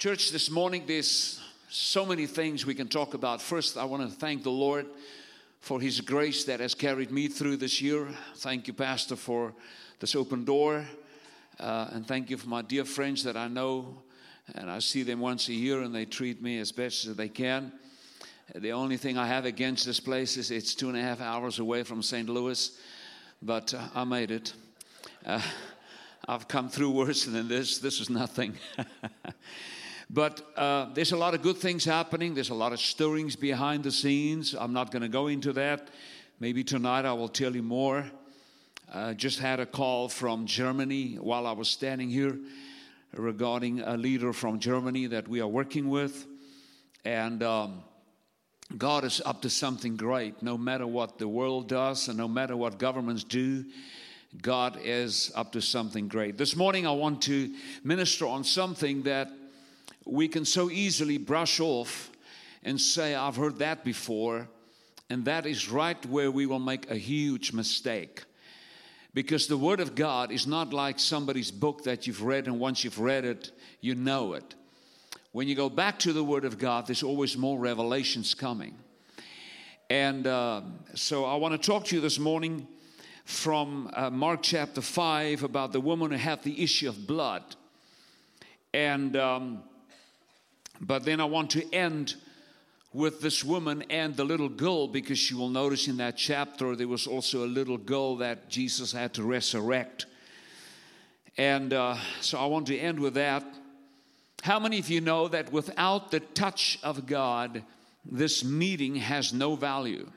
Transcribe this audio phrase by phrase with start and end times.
[0.00, 3.42] Church, this morning there's so many things we can talk about.
[3.42, 4.86] First, I want to thank the Lord
[5.58, 8.08] for His grace that has carried me through this year.
[8.36, 9.52] Thank you, Pastor, for
[9.98, 10.86] this open door.
[11.58, 13.98] Uh, and thank you for my dear friends that I know
[14.54, 17.28] and I see them once a year and they treat me as best as they
[17.28, 17.70] can.
[18.54, 21.58] The only thing I have against this place is it's two and a half hours
[21.58, 22.26] away from St.
[22.26, 22.74] Louis,
[23.42, 24.54] but uh, I made it.
[25.26, 25.42] Uh,
[26.26, 27.76] I've come through worse than this.
[27.80, 28.54] This is nothing.
[30.12, 32.34] but uh, there's a lot of good things happening.
[32.34, 34.56] There's a lot of stirrings behind the scenes.
[34.58, 35.88] I'm not going to go into that.
[36.40, 38.04] Maybe tonight I will tell you more.
[38.92, 42.36] Uh, just had a call from Germany while I was standing here
[43.14, 46.26] regarding a leader from Germany that we are working with.
[47.04, 47.84] And um,
[48.76, 50.42] God is up to something great.
[50.42, 53.64] No matter what the world does and no matter what governments do,
[54.42, 56.36] God is up to something great.
[56.36, 59.30] This morning, I want to minister on something that
[60.10, 62.10] we can so easily brush off
[62.62, 64.48] and say, I've heard that before.
[65.08, 68.24] And that is right where we will make a huge mistake.
[69.12, 72.84] Because the Word of God is not like somebody's book that you've read, and once
[72.84, 73.50] you've read it,
[73.80, 74.54] you know it.
[75.32, 78.76] When you go back to the Word of God, there's always more revelations coming.
[79.88, 80.62] And uh,
[80.94, 82.68] so I want to talk to you this morning
[83.24, 87.42] from uh, Mark chapter 5 about the woman who had the issue of blood.
[88.72, 89.64] And, um,
[90.80, 92.14] but then I want to end
[92.92, 96.88] with this woman and the little girl because you will notice in that chapter there
[96.88, 100.06] was also a little girl that Jesus had to resurrect.
[101.36, 103.44] And uh, so I want to end with that.
[104.42, 107.62] How many of you know that without the touch of God,
[108.04, 110.10] this meeting has no value?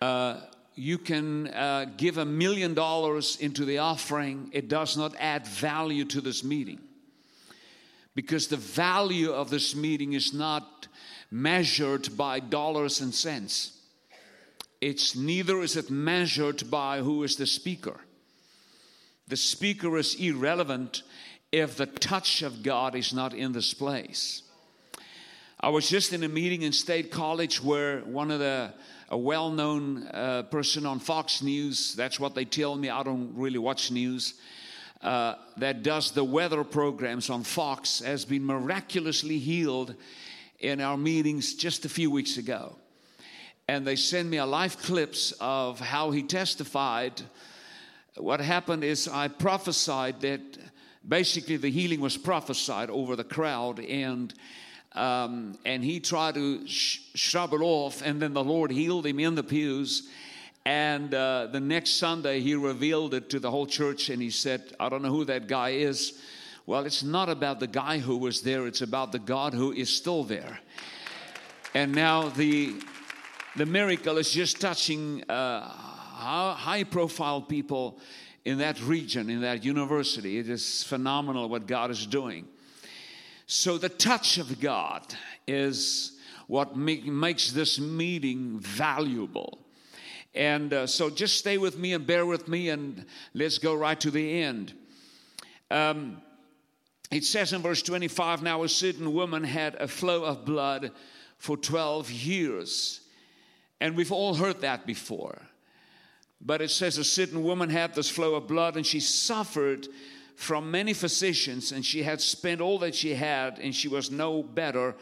[0.00, 0.40] Uh,
[0.74, 6.04] you can uh, give a million dollars into the offering, it does not add value
[6.04, 6.78] to this meeting.
[8.20, 10.88] Because the value of this meeting is not
[11.30, 13.80] measured by dollars and cents.
[14.78, 17.98] It's neither is it measured by who is the speaker.
[19.28, 21.02] The speaker is irrelevant
[21.50, 24.42] if the touch of God is not in this place.
[25.58, 28.74] I was just in a meeting in State College where one of the
[29.08, 31.94] a well-known uh, person on Fox News.
[31.94, 32.90] That's what they tell me.
[32.90, 34.34] I don't really watch news.
[35.02, 39.94] Uh, that does the weather programs on Fox has been miraculously healed
[40.58, 42.76] in our meetings just a few weeks ago.
[43.66, 47.22] And they send me a live clips of how he testified.
[48.16, 50.40] What happened is I prophesied that
[51.08, 54.34] basically the healing was prophesied over the crowd and
[54.92, 59.20] um, and he tried to sh- shove it off, and then the Lord healed him
[59.20, 60.08] in the pews.
[60.66, 64.62] And uh, the next Sunday, he revealed it to the whole church, and he said,
[64.78, 66.20] I don't know who that guy is.
[66.66, 69.88] Well, it's not about the guy who was there, it's about the God who is
[69.88, 70.60] still there.
[71.74, 72.74] And now the,
[73.56, 77.98] the miracle is just touching uh, high profile people
[78.44, 80.38] in that region, in that university.
[80.38, 82.46] It is phenomenal what God is doing.
[83.46, 85.02] So, the touch of God
[85.46, 86.12] is
[86.46, 89.58] what make, makes this meeting valuable.
[90.34, 93.04] And uh, so, just stay with me and bear with me, and
[93.34, 94.72] let's go right to the end.
[95.70, 96.22] Um,
[97.10, 100.92] it says in verse 25 Now a certain woman had a flow of blood
[101.38, 103.00] for 12 years.
[103.80, 105.40] And we've all heard that before.
[106.40, 109.88] But it says a certain woman had this flow of blood, and she suffered
[110.36, 114.42] from many physicians, and she had spent all that she had, and she was no
[114.42, 114.94] better,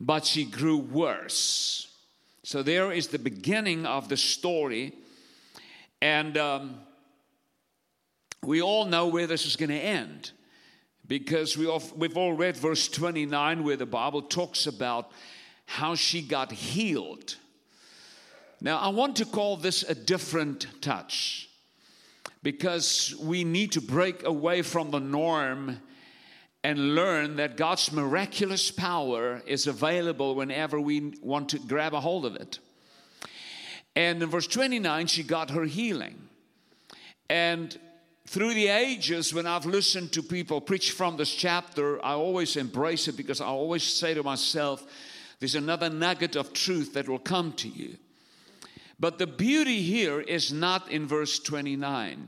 [0.00, 1.95] but she grew worse.
[2.46, 4.92] So there is the beginning of the story.
[6.00, 6.76] And um,
[8.44, 10.30] we all know where this is going to end
[11.08, 15.10] because we we've all read verse 29 where the Bible talks about
[15.64, 17.34] how she got healed.
[18.60, 21.48] Now, I want to call this a different touch
[22.44, 25.80] because we need to break away from the norm
[26.66, 32.26] and learn that God's miraculous power is available whenever we want to grab a hold
[32.26, 32.58] of it.
[33.94, 36.26] And in verse 29, she got her healing.
[37.30, 37.78] And
[38.26, 43.06] through the ages, when I've listened to people preach from this chapter, I always embrace
[43.06, 44.84] it because I always say to myself,
[45.38, 47.96] there's another nugget of truth that will come to you.
[48.98, 52.26] But the beauty here is not in verse 29.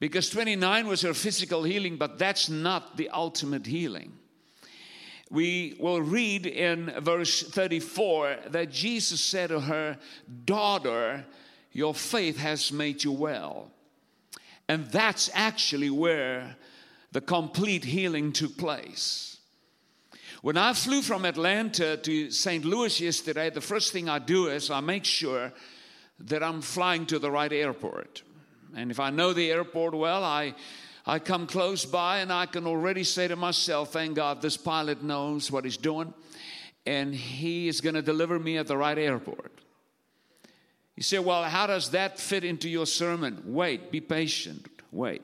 [0.00, 4.12] Because 29 was her physical healing, but that's not the ultimate healing.
[5.30, 9.98] We will read in verse 34 that Jesus said to her,
[10.44, 11.24] Daughter,
[11.70, 13.70] your faith has made you well.
[14.68, 16.56] And that's actually where
[17.12, 19.36] the complete healing took place.
[20.42, 22.64] When I flew from Atlanta to St.
[22.64, 25.52] Louis yesterday, the first thing I do is I make sure
[26.20, 28.22] that I'm flying to the right airport.
[28.76, 30.54] And if I know the airport well, I,
[31.06, 35.02] I come close by and I can already say to myself, thank God this pilot
[35.02, 36.12] knows what he's doing
[36.86, 39.52] and he is going to deliver me at the right airport.
[40.96, 43.42] You say, well, how does that fit into your sermon?
[43.46, 45.22] Wait, be patient, wait.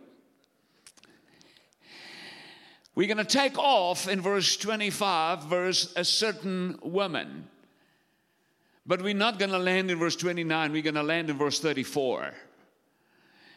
[2.94, 7.48] We're going to take off in verse 25, verse a certain woman.
[8.86, 11.60] But we're not going to land in verse 29, we're going to land in verse
[11.60, 12.32] 34.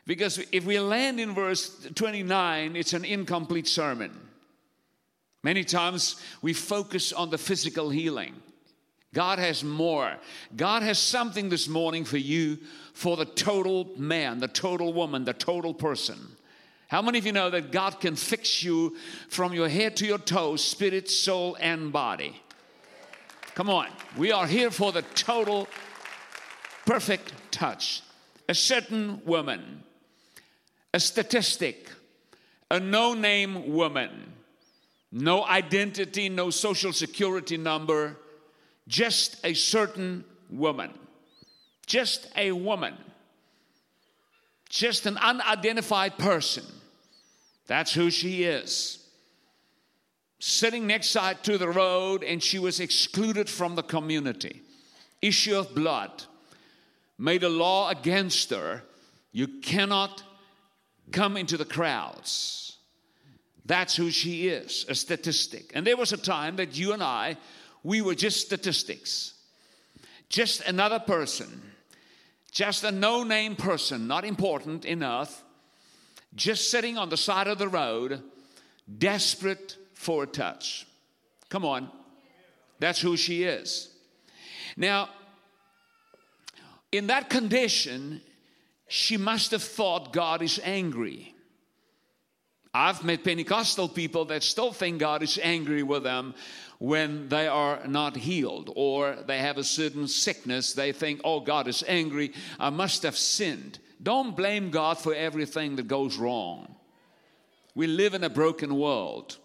[0.09, 4.09] Because if we land in verse 29, it's an incomplete sermon.
[5.43, 8.33] Many times we focus on the physical healing.
[9.13, 10.15] God has more.
[10.55, 12.57] God has something this morning for you
[12.95, 16.17] for the total man, the total woman, the total person.
[16.87, 18.95] How many of you know that God can fix you
[19.29, 22.41] from your head to your toes, spirit, soul, and body?
[23.53, 23.89] Come on.
[24.17, 25.67] We are here for the total,
[26.87, 28.01] perfect touch.
[28.47, 29.83] A certain woman,
[30.93, 31.89] a statistic,
[32.71, 34.33] a no name woman,
[35.11, 38.17] no identity, no social security number,
[38.87, 40.91] just a certain woman.
[41.85, 42.95] Just a woman.
[44.69, 46.63] Just an unidentified person
[47.69, 48.97] that's who she is.
[50.39, 54.63] Sitting next side to the road, and she was excluded from the community.
[55.21, 56.23] Issue of blood
[57.19, 58.81] made a law against her.
[59.31, 60.23] You cannot
[61.11, 62.77] come into the crowds.
[63.65, 65.71] That's who she is, a statistic.
[65.75, 67.37] And there was a time that you and I,
[67.83, 69.33] we were just statistics,
[70.27, 71.61] just another person,
[72.51, 75.43] just a no name person, not important enough
[76.35, 78.21] just sitting on the side of the road,
[78.97, 80.87] desperate for a touch.
[81.49, 81.89] Come on.
[82.79, 83.89] That's who she is.
[84.77, 85.09] Now,
[86.91, 88.21] in that condition,
[88.89, 91.35] she must have thought God is angry.
[92.73, 96.33] I've met Pentecostal people that still think God is angry with them
[96.79, 100.73] when they are not healed or they have a certain sickness.
[100.73, 102.33] They think, oh, God is angry.
[102.59, 103.77] I must have sinned.
[104.01, 106.75] Don't blame God for everything that goes wrong.
[107.75, 109.37] We live in a broken world.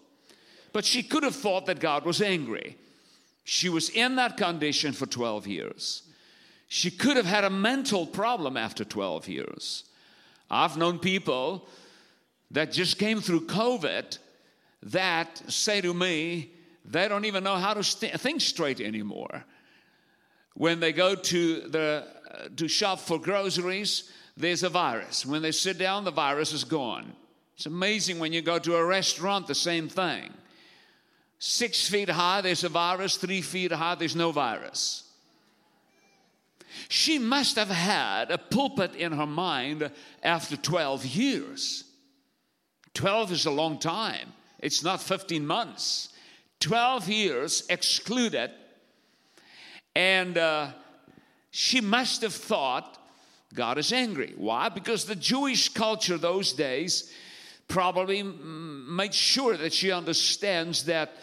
[0.73, 2.77] But she could have thought that God was angry.
[3.43, 6.01] She was in that condition for 12 years.
[6.67, 9.83] She could have had a mental problem after 12 years.
[10.49, 11.67] I've known people
[12.51, 14.17] that just came through COVID
[14.83, 16.51] that say to me,
[16.83, 19.43] they don't even know how to st- think straight anymore.
[20.53, 25.25] When they go to the uh, to shop for groceries, there's a virus.
[25.25, 27.13] When they sit down, the virus is gone.
[27.55, 30.31] It's amazing when you go to a restaurant, the same thing.
[31.39, 33.17] Six feet high, there's a virus.
[33.17, 35.04] Three feet high, there's no virus.
[36.89, 39.91] She must have had a pulpit in her mind
[40.23, 41.83] after 12 years.
[42.93, 46.09] 12 is a long time, it's not 15 months.
[46.61, 48.51] 12 years excluded.
[49.93, 50.69] And uh,
[51.51, 52.97] she must have thought
[53.53, 54.33] God is angry.
[54.35, 54.69] Why?
[54.69, 57.11] Because the Jewish culture those days
[57.67, 61.13] probably made sure that she understands that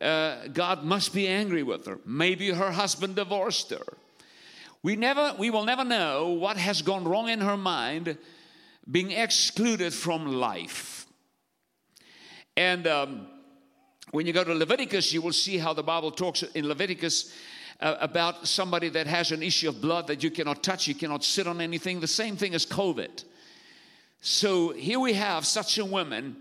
[0.00, 1.98] uh, God must be angry with her.
[2.04, 3.84] Maybe her husband divorced her.
[4.86, 8.16] We never, we will never know what has gone wrong in her mind,
[8.88, 11.08] being excluded from life.
[12.56, 13.26] And um,
[14.12, 17.34] when you go to Leviticus, you will see how the Bible talks in Leviticus
[17.80, 21.24] uh, about somebody that has an issue of blood that you cannot touch, you cannot
[21.24, 21.98] sit on anything.
[21.98, 23.24] The same thing as COVID.
[24.20, 26.36] So here we have such a woman,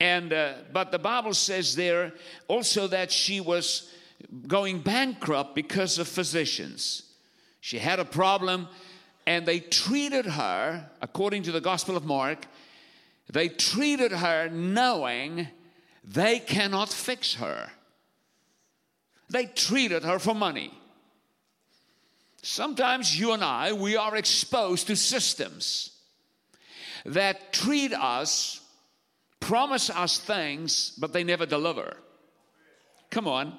[0.00, 2.12] and uh, but the Bible says there
[2.48, 3.88] also that she was
[4.48, 7.04] going bankrupt because of physicians.
[7.62, 8.66] She had a problem,
[9.24, 12.44] and they treated her according to the Gospel of Mark.
[13.32, 15.46] They treated her knowing
[16.02, 17.70] they cannot fix her.
[19.30, 20.74] They treated her for money.
[22.42, 25.92] Sometimes you and I, we are exposed to systems
[27.06, 28.60] that treat us,
[29.38, 31.96] promise us things, but they never deliver.
[33.10, 33.56] Come on.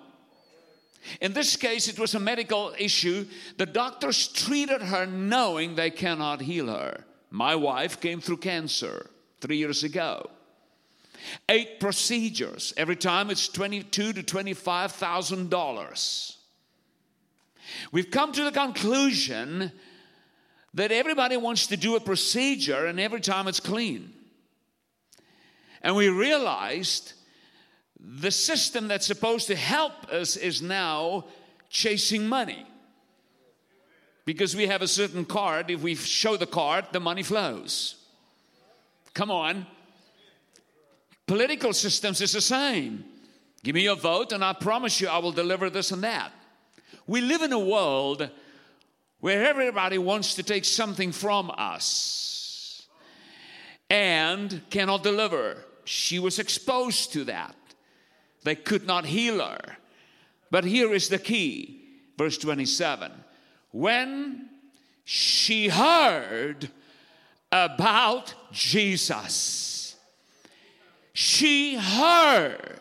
[1.22, 3.26] In this case, it was a medical issue.
[3.58, 7.04] The doctors treated her knowing they cannot heal her.
[7.30, 9.10] My wife came through cancer
[9.42, 10.30] three years ago.
[11.50, 12.74] Eight procedures.
[12.78, 16.38] Every time it's twenty-two to twenty-five thousand dollars.
[17.92, 19.72] We've come to the conclusion
[20.74, 24.14] that everybody wants to do a procedure and every time it's clean.
[25.82, 27.14] And we realized
[28.04, 31.26] the system that's supposed to help us is now
[31.70, 32.66] chasing money.
[34.26, 37.96] Because we have a certain card, if we show the card, the money flows.
[39.14, 39.66] Come on.
[41.28, 43.06] Political systems is the same.
[43.64, 46.32] Give me your vote, and I promise you I will deliver this and that.
[47.08, 48.30] We live in a world
[49.20, 52.86] where everybody wants to take something from us
[53.90, 55.64] and cannot deliver.
[55.86, 57.56] She was exposed to that.
[58.44, 59.78] They could not heal her.
[60.52, 61.84] But here is the key
[62.18, 63.12] verse 27
[63.72, 64.50] when
[65.04, 66.70] she heard
[67.52, 69.96] about Jesus,
[71.12, 72.80] she heard,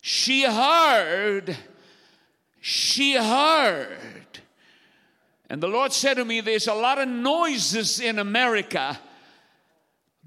[0.00, 1.56] she heard,
[2.60, 3.98] she heard.
[5.48, 8.98] And the Lord said to me, There's a lot of noises in America,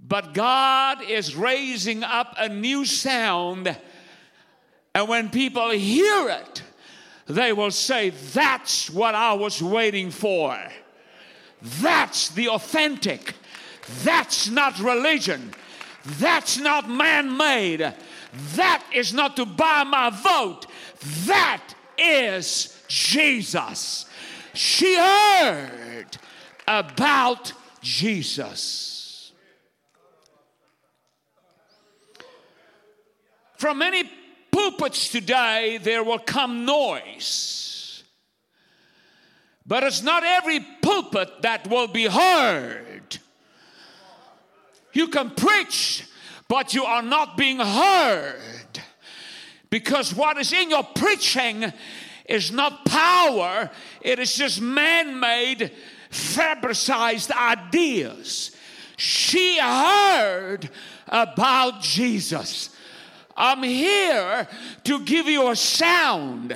[0.05, 3.75] but God is raising up a new sound.
[4.93, 6.61] And when people hear it,
[7.25, 10.57] they will say, That's what I was waiting for.
[11.81, 13.33] That's the authentic.
[14.03, 15.53] That's not religion.
[16.19, 17.93] That's not man made.
[18.55, 20.65] That is not to buy my vote.
[21.25, 21.63] That
[21.97, 24.05] is Jesus.
[24.53, 26.17] She heard
[26.67, 28.92] about Jesus.
[33.63, 34.03] From many
[34.51, 38.03] pulpits today, there will come noise.
[39.65, 43.19] But it's not every pulpit that will be heard.
[44.91, 46.05] You can preach,
[46.49, 48.81] but you are not being heard.
[49.69, 51.71] Because what is in your preaching
[52.25, 55.71] is not power, it is just man made,
[56.11, 58.53] fabricized ideas.
[58.97, 60.69] She heard
[61.07, 62.72] about Jesus.
[63.35, 64.47] I'm here
[64.83, 66.55] to give you a sound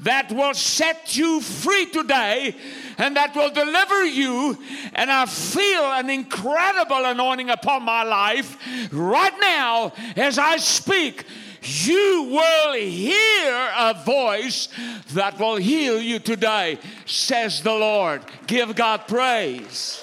[0.00, 2.56] that will set you free today
[2.98, 4.58] and that will deliver you.
[4.94, 8.56] And I feel an incredible anointing upon my life
[8.92, 11.24] right now as I speak.
[11.62, 14.68] You will hear a voice
[15.12, 18.22] that will heal you today, says the Lord.
[18.48, 20.02] Give God praise.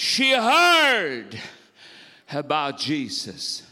[0.00, 1.36] She heard
[2.32, 3.64] about Jesus.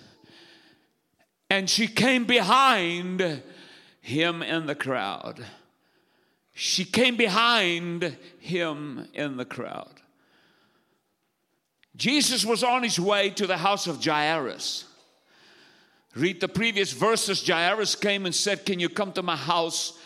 [1.48, 3.42] And she came behind
[4.00, 5.46] him in the crowd.
[6.52, 10.00] She came behind him in the crowd.
[11.94, 14.84] Jesus was on his way to the house of Jairus.
[16.16, 17.46] Read the previous verses.
[17.46, 19.96] Jairus came and said, Can you come to my house?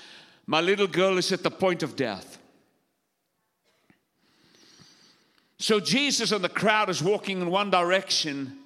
[0.46, 2.39] My little girl is at the point of death.
[5.60, 8.56] So Jesus and the crowd is walking in one direction,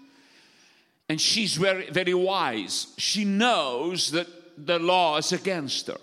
[1.09, 2.95] and she's very, very wise.
[2.99, 5.99] She knows that the law is against her.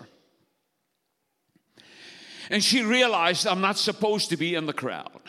[2.50, 5.22] And she realized, I'm not supposed to be in the crowd.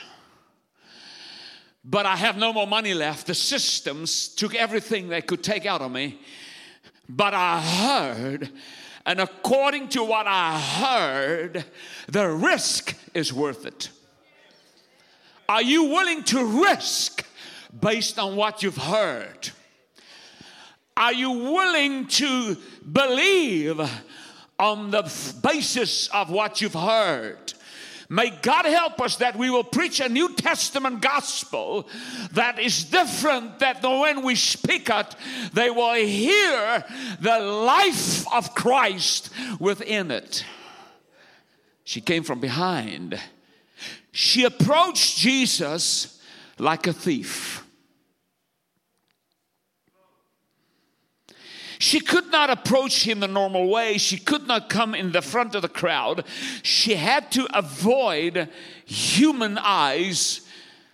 [1.85, 3.27] But I have no more money left.
[3.27, 6.19] The systems took everything they could take out of me.
[7.07, 8.49] But I heard,
[9.05, 11.63] and according to what I heard,
[12.09, 13.89] the risk is worth it.
[15.47, 17.25] Are you willing to risk
[17.79, 19.49] based on what you've heard?
[20.95, 22.57] Are you willing to
[22.91, 23.81] believe
[24.59, 25.01] on the
[25.41, 27.53] basis of what you've heard?
[28.09, 31.87] May God help us that we will preach a New Testament gospel
[32.33, 35.15] that is different, that when we speak it,
[35.53, 36.83] they will hear
[37.19, 40.45] the life of Christ within it.
[41.85, 43.19] She came from behind
[44.11, 46.21] she approached Jesus
[46.57, 47.63] like a thief.
[51.79, 53.97] She could not approach him the normal way.
[53.97, 56.23] She could not come in the front of the crowd.
[56.61, 58.47] She had to avoid
[58.85, 60.42] human eyes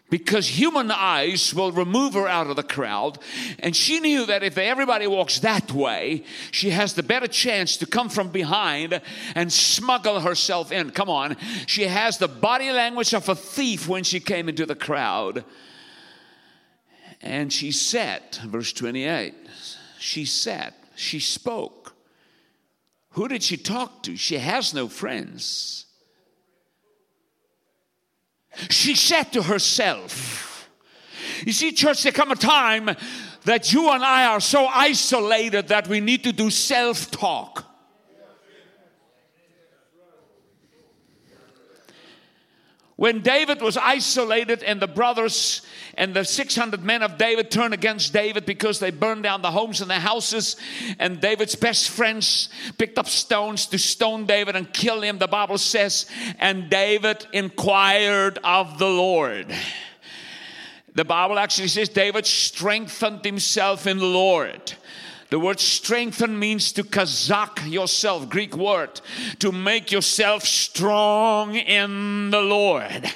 [0.10, 3.20] because human eyes will remove her out of the crowd.
[3.60, 7.86] And she knew that if everybody walks that way, she has the better chance to
[7.86, 9.02] come from behind
[9.36, 10.92] and smuggle herself in.
[10.92, 11.38] Come on.
[11.68, 15.46] She has the body language of a thief when she came into the crowd.
[17.22, 19.36] And she sat, verse 28.
[20.00, 21.94] She sat, she spoke.
[23.12, 24.16] Who did she talk to?
[24.16, 25.86] She has no friends.
[28.70, 30.70] She said to herself,
[31.46, 32.90] You see, church, there come a time
[33.46, 37.69] that you and I are so isolated that we need to do self talk.
[43.00, 45.62] When David was isolated and the brothers
[45.94, 49.80] and the 600 men of David turned against David because they burned down the homes
[49.80, 50.58] and the houses,
[51.00, 55.58] and David's best friends picked up stones to stone David and kill him, the Bible
[55.58, 56.08] says,
[56.40, 59.48] and David inquired of the Lord.
[60.94, 64.74] The Bible actually says David strengthened himself in the Lord.
[65.30, 69.00] The word strengthen means to kazak yourself, Greek word,
[69.38, 73.12] to make yourself strong in the Lord,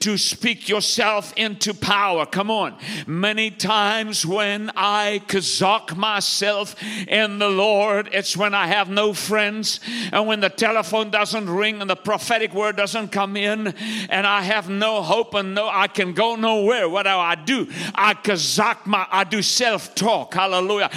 [0.00, 2.26] to speak yourself into power.
[2.26, 2.76] Come on.
[3.06, 6.74] Many times when I kazak myself
[7.06, 9.78] in the Lord, it's when I have no friends
[10.10, 13.68] and when the telephone doesn't ring and the prophetic word doesn't come in
[14.10, 16.88] and I have no hope and no, I can go nowhere.
[16.88, 17.68] What do I do?
[17.94, 20.34] I kazak my, I do self talk.
[20.34, 20.90] Hallelujah.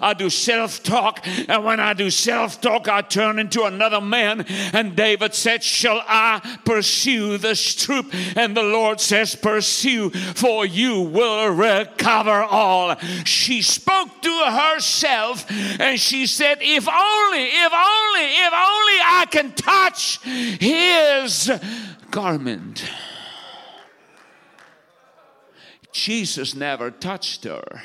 [0.00, 4.44] I do self talk, and when I do self talk, I turn into another man.
[4.72, 8.12] And David said, Shall I pursue this troop?
[8.36, 12.96] And the Lord says, Pursue, for you will recover all.
[13.24, 15.46] She spoke to herself
[15.80, 21.50] and she said, If only, if only, if only I can touch his
[22.10, 22.84] garment.
[25.94, 27.80] Jesus never touched her.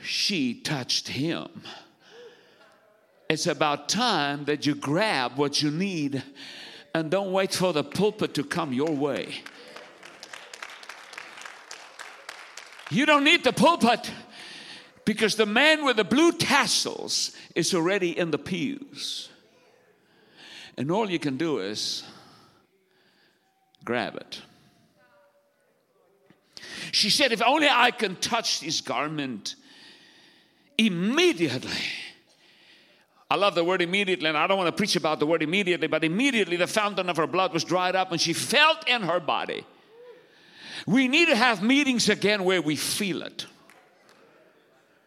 [0.00, 1.48] She touched him.
[3.28, 6.22] It's about time that you grab what you need
[6.94, 9.34] and don't wait for the pulpit to come your way.
[12.90, 14.10] You don't need the pulpit
[15.04, 19.28] because the man with the blue tassels is already in the pews.
[20.78, 22.02] And all you can do is
[23.84, 24.42] grab it.
[26.92, 29.56] She said, If only I can touch his garment
[30.78, 31.70] immediately.
[33.30, 35.88] I love the word immediately, and I don't want to preach about the word immediately,
[35.88, 39.18] but immediately the fountain of her blood was dried up and she felt in her
[39.18, 39.64] body.
[40.86, 43.46] We need to have meetings again where we feel it.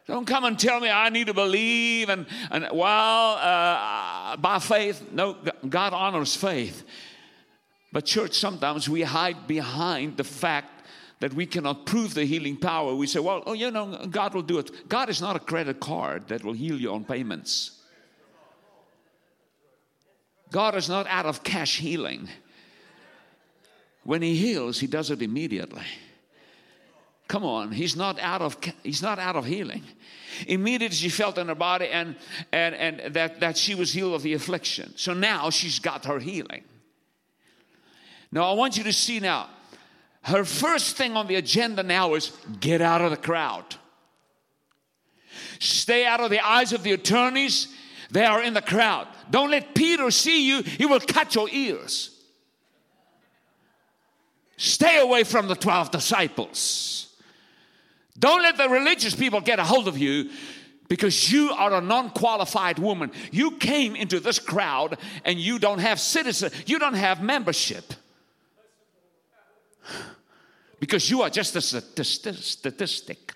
[0.08, 5.12] Don't come and tell me I need to believe and, and well, uh, by faith.
[5.12, 5.36] No,
[5.68, 6.84] God honors faith.
[7.92, 10.78] But, church, sometimes we hide behind the fact
[11.20, 12.94] that we cannot prove the healing power.
[12.94, 14.88] We say, well, oh, you know, God will do it.
[14.88, 17.72] God is not a credit card that will heal you on payments.
[20.52, 22.30] God is not out of cash healing.
[24.04, 25.84] When He heals, He does it immediately.
[27.28, 29.84] Come on, He's not out of He's not out of healing.
[30.48, 32.16] Immediately she felt in her body and
[32.54, 34.94] and and that that she was healed of the affliction.
[34.96, 36.64] So now she's got her healing.
[38.32, 39.50] Now, I want you to see now,
[40.24, 43.64] her first thing on the agenda now is get out of the crowd.
[45.60, 47.70] Stay out of the eyes of the attorneys.
[48.12, 49.08] They are in the crowd.
[49.30, 52.14] Don't let Peter see you, he will cut your ears.
[54.58, 57.16] Stay away from the 12 disciples.
[58.18, 60.32] Don't let the religious people get a hold of you
[60.90, 63.12] because you are a non-qualified woman.
[63.32, 67.94] You came into this crowd and you don't have citizen, you don't have membership
[70.80, 73.34] because you are just a statistic.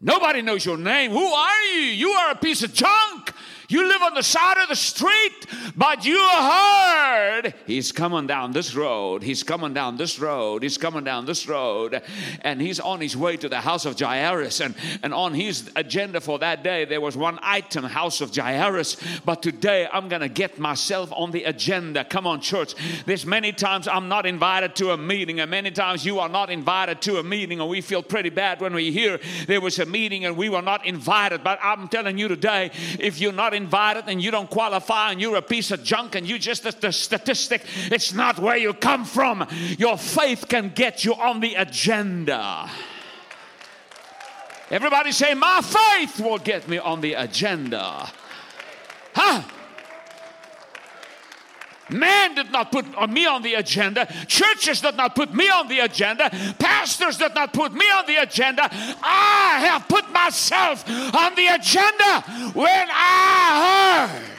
[0.00, 1.10] Nobody knows your name.
[1.10, 1.80] Who are you?
[1.80, 3.32] You are a piece of junk.
[3.70, 8.74] You live on the side of the street, but you heard he's coming down this
[8.74, 9.22] road.
[9.22, 10.62] He's coming down this road.
[10.62, 12.00] He's coming down this road.
[12.40, 14.60] And he's on his way to the house of Jairus.
[14.60, 18.96] And, and on his agenda for that day, there was one item, house of Jairus.
[19.26, 22.04] But today, I'm going to get myself on the agenda.
[22.04, 22.74] Come on, church.
[23.04, 26.48] There's many times I'm not invited to a meeting, and many times you are not
[26.48, 29.84] invited to a meeting, and we feel pretty bad when we hear there was a
[29.84, 31.44] meeting and we were not invited.
[31.44, 35.36] But I'm telling you today, if you're not invited and you don't qualify and you're
[35.36, 39.46] a piece of junk and you just a statistic, it's not where you come from.
[39.78, 42.70] Your faith can get you on the agenda.
[44.70, 48.10] Everybody say, My faith will get me on the agenda.
[49.14, 49.42] Huh?
[51.90, 54.06] Man did not put me on the agenda.
[54.26, 56.30] Churches did not put me on the agenda.
[56.58, 58.68] Pastors did not put me on the agenda.
[58.70, 62.22] I have put myself on the agenda
[62.54, 64.37] when I heard.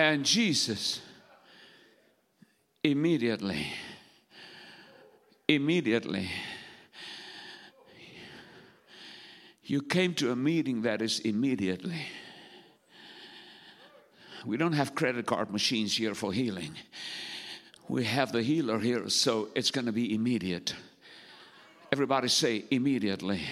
[0.00, 1.02] And Jesus
[2.82, 3.66] immediately,
[5.46, 6.30] immediately,
[9.62, 12.06] You came to a meeting that is immediately.
[14.44, 16.74] We don't have credit card machines here for healing.
[17.86, 20.74] We have the healer here, so it's going to be immediate.
[21.92, 23.42] Everybody say immediately.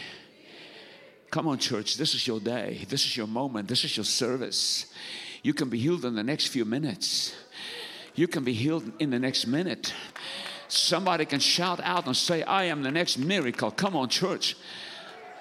[1.31, 2.85] Come on, church, this is your day.
[2.89, 3.69] This is your moment.
[3.69, 4.87] This is your service.
[5.42, 7.35] You can be healed in the next few minutes.
[8.14, 9.94] You can be healed in the next minute.
[10.68, 13.70] Somebody can shout out and say, I am the next miracle.
[13.70, 14.57] Come on, church.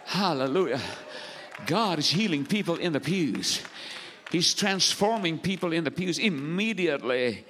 [0.06, 0.80] Hallelujah.
[1.66, 3.62] God is healing people in the pews.
[4.32, 7.46] He's transforming people in the pews immediately.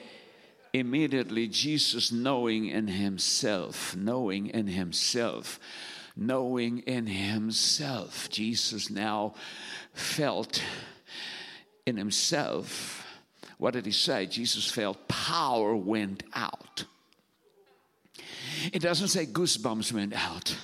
[0.74, 5.60] Immediately, Jesus knowing in himself, knowing in himself,
[6.16, 9.34] knowing in himself, Jesus now
[9.94, 10.62] felt
[11.88, 13.06] in himself.
[13.58, 14.26] What did he say?
[14.26, 16.86] Jesus felt power went out.
[18.74, 20.56] It doesn't say goosebumps went out.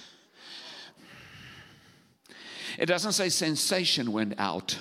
[2.78, 4.78] It doesn't say sensation went out.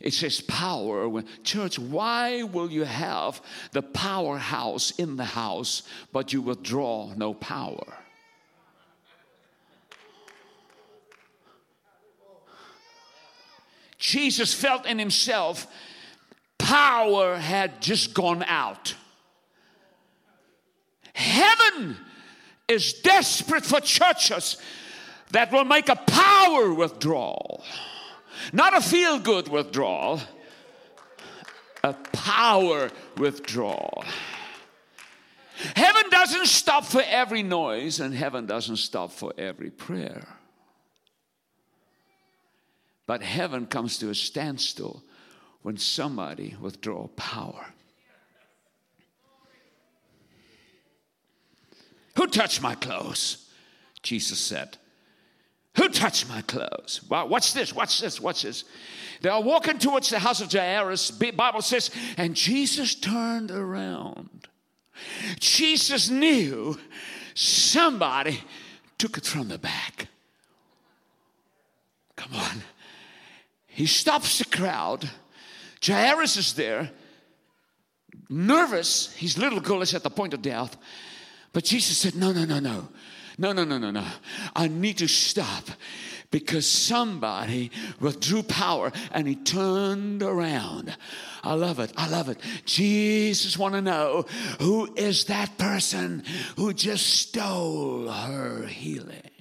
[0.00, 1.22] It says power.
[1.44, 3.40] Church, why will you have
[3.72, 8.01] the powerhouse in the house, but you withdraw no power?
[14.02, 15.68] Jesus felt in himself
[16.58, 18.96] power had just gone out.
[21.14, 21.96] Heaven
[22.66, 24.56] is desperate for churches
[25.30, 27.62] that will make a power withdrawal.
[28.52, 30.20] Not a feel good withdrawal,
[31.84, 34.04] a power withdrawal.
[35.76, 40.26] Heaven doesn't stop for every noise, and heaven doesn't stop for every prayer.
[43.12, 45.02] But heaven comes to a standstill
[45.60, 47.66] when somebody withdraw power.
[52.16, 53.50] Who touched my clothes?
[54.02, 54.78] Jesus said.
[55.76, 57.02] Who touched my clothes?
[57.06, 57.74] Well, what's this?
[57.74, 58.18] What's this?
[58.18, 58.64] What's this?
[59.20, 61.10] They are walking towards the house of Jairus.
[61.10, 64.48] Bible says, and Jesus turned around.
[65.38, 66.78] Jesus knew
[67.34, 68.40] somebody
[68.96, 70.08] took it from the back.
[72.16, 72.62] Come on.
[73.74, 75.08] He stops the crowd.
[75.84, 76.90] Jairus is there,
[78.28, 79.12] nervous.
[79.14, 80.76] His little girl is at the point of death.
[81.52, 82.88] But Jesus said, No, no, no, no.
[83.38, 84.04] No, no, no, no, no.
[84.54, 85.64] I need to stop
[86.30, 90.96] because somebody withdrew power and he turned around.
[91.42, 91.92] I love it.
[91.96, 92.38] I love it.
[92.66, 94.26] Jesus want to know
[94.60, 96.24] who is that person
[96.56, 99.31] who just stole her healing.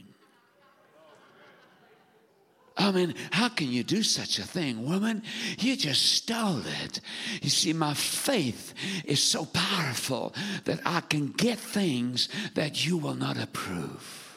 [2.82, 5.22] I mean, how can you do such a thing, woman?
[5.60, 7.00] You just stole it.
[7.42, 8.74] You see, my faith
[9.06, 10.34] is so powerful
[10.66, 14.30] that I can get things that you will not approve.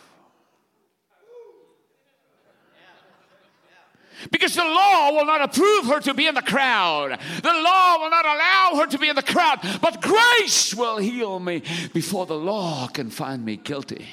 [4.30, 7.18] Because the law will not approve her to be in the crowd.
[7.42, 9.58] The law will not allow her to be in the crowd.
[9.80, 14.06] But grace will heal me before the law can find me guilty.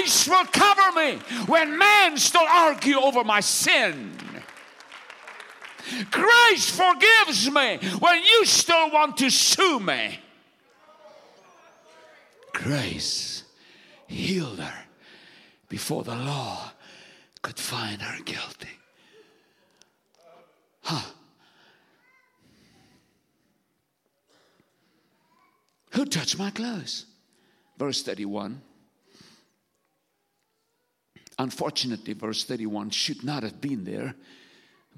[0.00, 4.16] Grace will cover me when men still argue over my sin.
[6.10, 10.18] Grace forgives me when you still want to sue me.
[12.54, 13.44] Grace
[14.06, 14.84] healed her
[15.68, 16.72] before the law
[17.42, 18.78] could find her guilty.
[20.82, 21.10] Huh.
[25.90, 27.04] Who touched my clothes?
[27.76, 28.62] Verse 31.
[31.40, 34.14] Unfortunately, verse 31 should not have been there,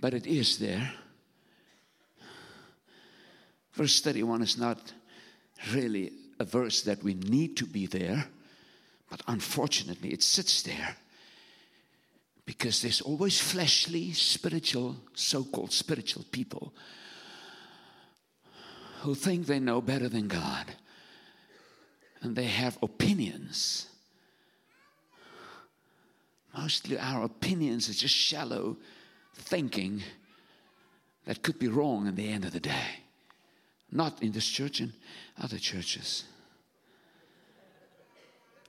[0.00, 0.92] but it is there.
[3.74, 4.92] Verse 31 is not
[5.72, 8.26] really a verse that we need to be there,
[9.08, 10.96] but unfortunately, it sits there.
[12.44, 16.74] Because there's always fleshly, spiritual, so called spiritual people
[19.02, 20.74] who think they know better than God.
[22.20, 23.86] And they have opinions
[26.56, 28.76] Mostly our opinions are just shallow
[29.34, 30.02] thinking
[31.24, 33.00] that could be wrong in the end of the day.
[33.90, 34.92] Not in this church and
[35.42, 36.24] other churches.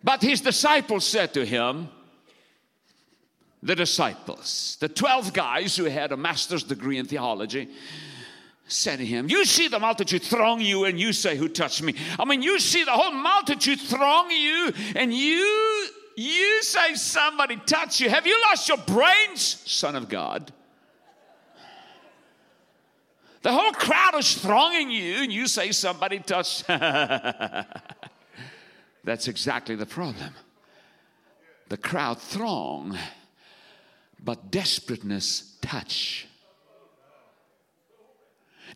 [0.04, 1.90] But his disciples said to him,
[3.64, 7.70] the disciples, the 12 guys who had a master's degree in theology,
[8.68, 11.96] said to him, You see the multitude throng you, and you say, Who touched me?
[12.20, 15.73] I mean, you see the whole multitude throng you, and you
[16.16, 18.10] you say somebody touched you.
[18.10, 20.52] Have you lost your brains, Son of God?
[23.42, 26.66] The whole crowd is thronging you, and you say somebody touched.
[29.04, 30.34] That's exactly the problem.
[31.68, 32.98] the crowd throng,
[34.24, 36.28] but desperateness touch.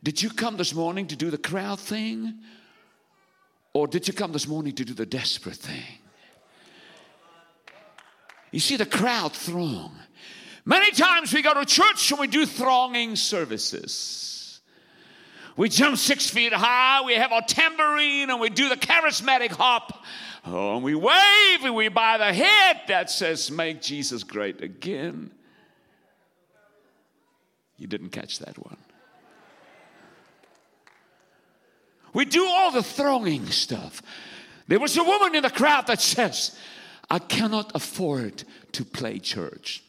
[0.04, 2.39] Did you come this morning to do the crowd thing?
[3.73, 5.84] Or did you come this morning to do the desperate thing?
[8.58, 9.91] You see, the crowd throng.
[10.65, 14.62] Many times we go to church and we do thronging services.
[15.56, 20.04] We jump six feet high, we have our tambourine, and we do the charismatic hop.
[20.43, 25.30] Oh, and we wave and we buy the head that says, Make Jesus great again.
[27.78, 28.78] You didn't catch that one.
[32.12, 34.02] We do all the thronging stuff.
[34.67, 36.58] There was a woman in the crowd that says,
[37.10, 38.43] I cannot afford
[38.74, 39.84] to play church.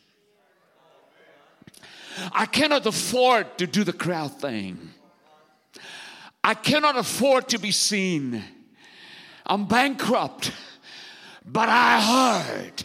[2.33, 4.91] I cannot afford to do the crowd thing.
[6.43, 8.43] I cannot afford to be seen.
[9.47, 10.53] I'm bankrupt.
[11.45, 12.01] But I
[12.43, 12.85] heard.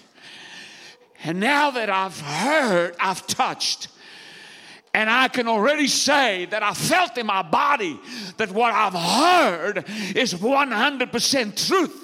[1.24, 3.88] And now that I've heard, I've touched.
[4.94, 8.00] And I can already say that I felt in my body
[8.38, 12.03] that what I've heard is 100% truth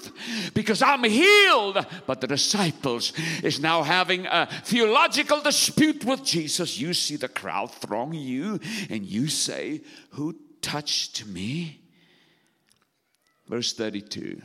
[0.54, 1.84] because I'm healed.
[2.06, 6.78] But the disciples is now having a theological dispute with Jesus.
[6.78, 11.80] You see the crowd throng you, and you say, Who touched me?
[13.48, 14.40] Verse 32.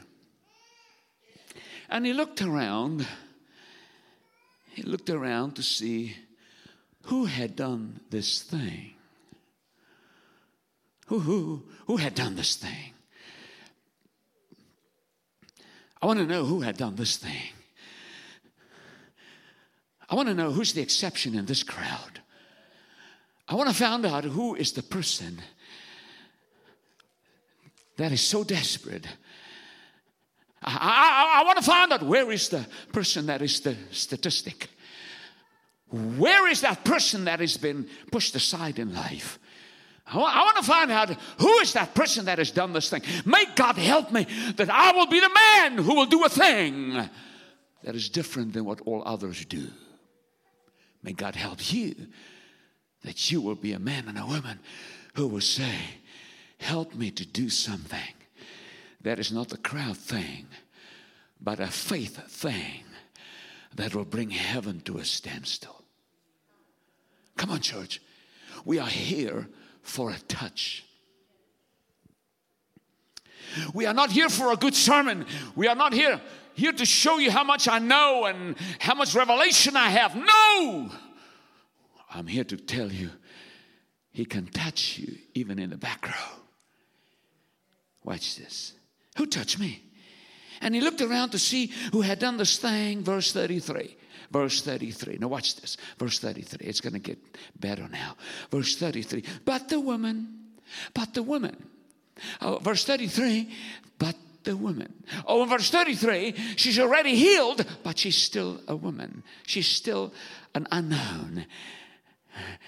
[1.90, 3.06] And he looked around.
[4.72, 6.16] He looked around to see
[7.06, 8.94] who had done this thing?
[11.08, 12.95] Who, who, who had done this thing?
[16.02, 17.54] I want to know who had done this thing.
[20.10, 22.22] I want to know who's the exception in this crowd.
[23.48, 25.42] I want to find out who is the person
[27.98, 29.08] that is so desperate.
[30.62, 34.70] I, I, I want to find out where is the person that is the statistic.
[35.90, 39.40] Where is that person that has been pushed aside in life?
[40.08, 43.02] I want to find out who is that person that has done this thing.
[43.26, 46.94] May God help me that I will be the man who will do a thing
[47.84, 49.68] that is different than what all others do.
[51.02, 51.96] May God help you
[53.04, 54.60] that you will be a man and a woman
[55.16, 55.76] who will say,
[56.58, 58.00] Help me to do something
[59.02, 60.48] that is not the crowd thing,
[61.40, 62.84] but a faith thing
[63.76, 65.84] that will bring heaven to a standstill.
[67.38, 68.02] Come on, church.
[68.64, 69.48] We are here
[69.86, 70.84] for a touch.
[73.74, 75.26] We are not here for a good sermon.
[75.56, 76.20] We are not here
[76.56, 80.16] here to show you how much I know and how much revelation I have.
[80.16, 80.90] No.
[82.10, 83.12] I'm here to tell you
[84.12, 86.40] he can touch you even in the back row.
[88.04, 88.74] Watch this.
[89.18, 89.84] Who touched me?
[90.62, 93.98] And he looked around to see who had done this thing, verse 33.
[94.36, 95.20] Verse 33.
[95.22, 95.78] Now, watch this.
[95.98, 96.68] Verse 33.
[96.68, 97.18] It's going to get
[97.58, 98.18] better now.
[98.52, 99.24] Verse 33.
[99.46, 100.28] But the woman,
[100.94, 101.56] but the woman.
[102.42, 103.50] Oh, verse 33.
[103.98, 104.94] But the woman.
[105.26, 109.24] Oh, in verse 33, she's already healed, but she's still a woman.
[109.48, 110.12] She's still
[110.54, 111.46] an unknown.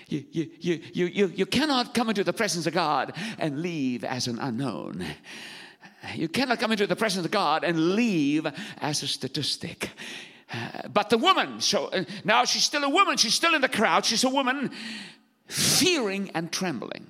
[0.08, 4.06] You, you, you, you, you, you cannot come into the presence of God and leave
[4.06, 5.06] as an unknown.
[6.16, 8.48] You cannot come into the presence of God and leave
[8.80, 9.90] as a statistic.
[10.52, 13.70] Uh, but the woman, so uh, now she's still a woman, she's still in the
[13.70, 14.72] crowd, she's a woman
[15.48, 17.08] fearing and trembling.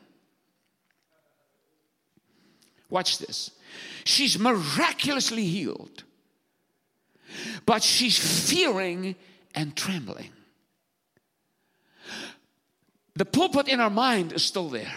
[2.90, 3.52] Watch this.
[4.06, 6.04] She's miraculously healed,
[7.66, 8.18] but she's
[8.50, 9.16] fearing
[9.54, 10.32] and trembling.
[13.16, 14.94] The pulpit in her mind is still there.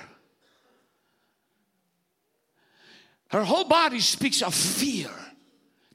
[3.29, 5.11] Her whole body speaks of fear,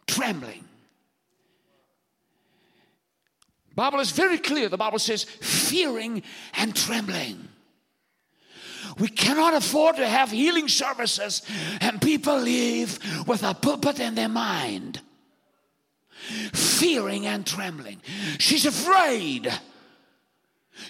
[0.08, 0.64] trembling.
[3.76, 4.70] Bible is very clear.
[4.70, 7.50] The Bible says fearing and trembling.
[8.98, 11.42] We cannot afford to have healing services
[11.82, 15.02] and people leave with a pulpit in their mind.
[16.54, 18.02] Fearing and trembling.
[18.40, 19.52] She's afraid.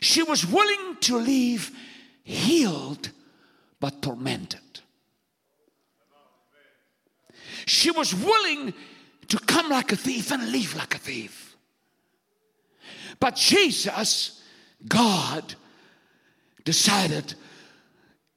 [0.01, 1.71] She was willing to leave
[2.23, 3.09] healed
[3.79, 4.59] but tormented.
[7.65, 8.73] She was willing
[9.27, 11.44] to come like a thief and leave like a thief.
[13.19, 14.41] But Jesus,
[14.87, 15.55] God,
[16.63, 17.35] decided,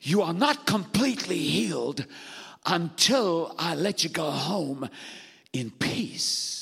[0.01, 2.07] You are not completely healed
[2.67, 4.89] until I let you go home
[5.53, 6.59] in peace.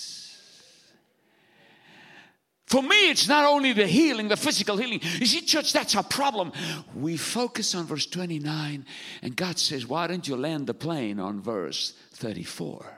[2.66, 5.00] For me, it's not only the healing, the physical healing.
[5.18, 6.52] You see, church, that's our problem.
[6.96, 8.84] We focus on verse 29,
[9.22, 12.95] and God says, Why don't you land the plane on verse 34?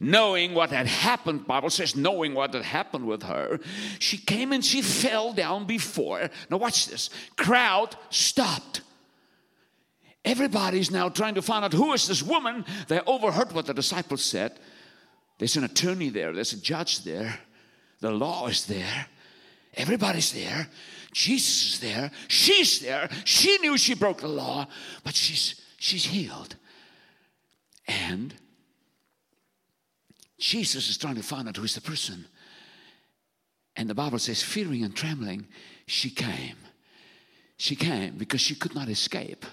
[0.00, 3.58] Knowing what had happened bible says knowing what had happened with her
[3.98, 8.82] she came and she fell down before now watch this crowd stopped.
[10.24, 12.64] Everybody's now trying to find out who is this woman?
[12.88, 14.58] They overheard what the disciples said.
[15.38, 17.38] There's an attorney there there's a judge there
[18.00, 19.06] the law is there
[19.74, 20.68] everybody's there
[21.12, 24.66] jesus is there she's there she knew she broke the law
[25.04, 26.56] but she's she's healed.
[27.86, 28.34] And
[30.38, 32.26] Jesus is trying to find out who's the person.
[33.74, 35.46] And the Bible says, fearing and trembling,
[35.86, 36.56] she came.
[37.58, 39.46] She came because she could not escape.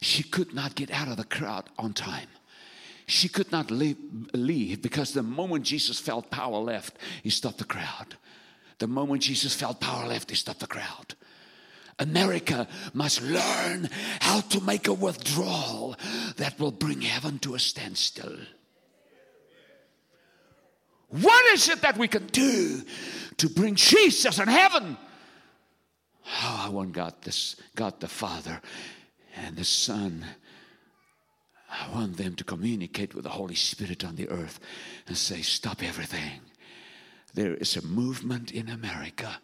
[0.00, 2.28] She could not get out of the crowd on time.
[3.06, 3.96] She could not leave,
[4.32, 8.16] leave because the moment Jesus felt power left, he stopped the crowd.
[8.78, 11.14] The moment Jesus felt power left, he stopped the crowd.
[11.98, 13.88] America must learn
[14.20, 15.96] how to make a withdrawal
[16.36, 18.36] that will bring heaven to a standstill.
[21.20, 22.82] What is it that we can do
[23.38, 24.96] to bring Jesus in heaven?
[26.26, 28.60] Oh, I want God, this, God the Father
[29.36, 30.24] and the Son.
[31.70, 34.60] I want them to communicate with the Holy Spirit on the earth
[35.06, 36.40] and say, Stop everything.
[37.34, 39.38] There is a movement in America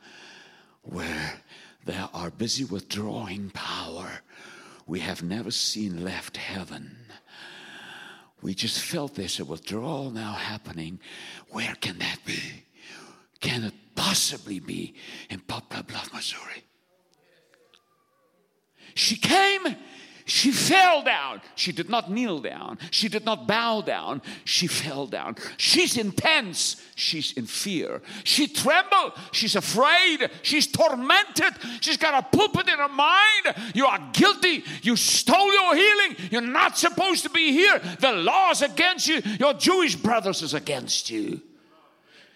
[0.83, 1.41] where
[1.85, 4.23] they are busy withdrawing power
[4.87, 6.97] we have never seen left heaven.
[8.43, 10.99] We just felt there's a withdrawal now happening.
[11.51, 12.65] Where can that be?
[13.41, 14.95] Can it possibly be
[15.31, 16.65] in Poplar Bluff, Missouri?
[18.95, 19.77] She came
[20.25, 21.41] she fell down.
[21.57, 22.79] She did not kneel down.
[22.91, 24.23] She did not bow down.
[24.45, 25.37] She fell down.
[25.57, 26.77] She's intense.
[26.95, 28.03] She's in fear.
[28.25, 29.13] She trembled.
[29.33, 30.31] She's afraid.
[30.43, 31.55] She's tormented.
[31.81, 33.73] She's got a pulpit in her mind.
[33.75, 34.65] You are guilty.
[34.83, 36.17] You stole your healing.
[36.31, 37.81] You're not supposed to be here.
[38.01, 39.21] The law's against you.
[39.41, 41.41] Your Jewish brothers is against you.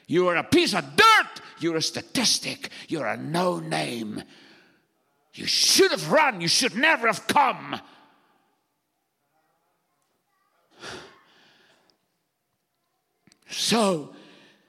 [0.06, 1.40] You are a piece of dirt.
[1.58, 2.70] You're a statistic.
[2.88, 4.22] You're a no name.
[5.36, 6.40] You should have run.
[6.40, 7.78] You should never have come.
[13.48, 14.14] So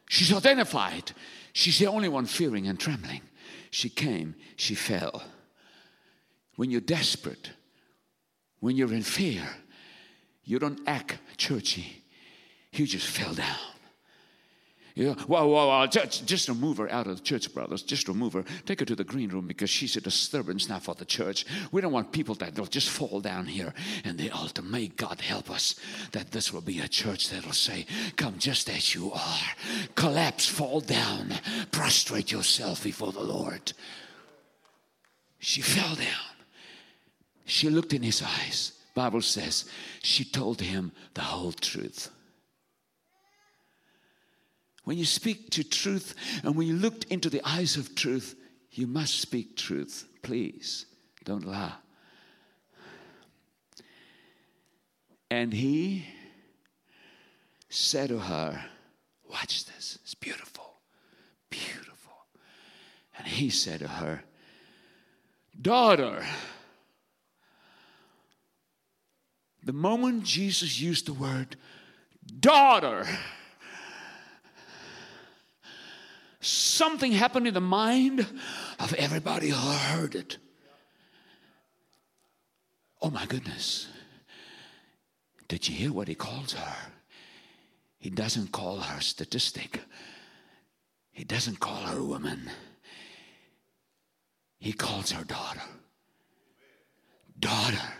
[0.09, 1.11] she's identified.
[1.53, 3.21] She's the only one fearing and trembling.
[3.71, 5.23] She came, she fell.
[6.57, 7.51] When you're desperate,
[8.59, 9.47] when you're in fear,
[10.43, 12.03] you don't act churchy.
[12.73, 13.76] You just fell down.
[14.97, 17.83] Yeah, well, well, well just, just remove her out of the church, brothers.
[17.83, 18.43] Just remove her.
[18.65, 21.45] Take her to the green room because she's a disturbance now for the church.
[21.71, 24.63] We don't want people that will just fall down here and the altar.
[24.63, 25.75] May God help us
[26.13, 29.39] that this will be a church that'll say, Come just as you are.
[29.93, 31.31] Collapse, fall down,
[31.69, 33.73] prostrate yourself before the Lord.
[35.37, 36.35] She fell down.
[37.45, 38.71] She looked in his eyes.
[38.95, 39.65] Bible says
[40.01, 42.09] she told him the whole truth.
[44.87, 48.37] When you speak to truth and when you look into the eyes of truth,
[48.71, 50.07] you must speak truth.
[50.21, 50.85] Please
[51.25, 51.73] don't lie.
[55.29, 56.05] And he
[57.67, 58.63] said to her,
[59.29, 60.77] Watch this, it's beautiful,
[61.49, 62.13] beautiful.
[63.17, 64.23] And he said to her,
[65.61, 66.25] Daughter,
[69.61, 71.57] the moment Jesus used the word
[72.39, 73.05] daughter,
[76.47, 78.25] something happened in the mind
[78.79, 80.37] of everybody who heard it.
[83.01, 83.87] Oh my goodness.
[85.47, 86.75] Did you hear what he calls her?
[87.99, 89.81] He doesn't call her statistic.
[91.11, 92.49] He doesn't call her woman.
[94.59, 95.61] He calls her daughter.
[97.39, 97.93] Daughter.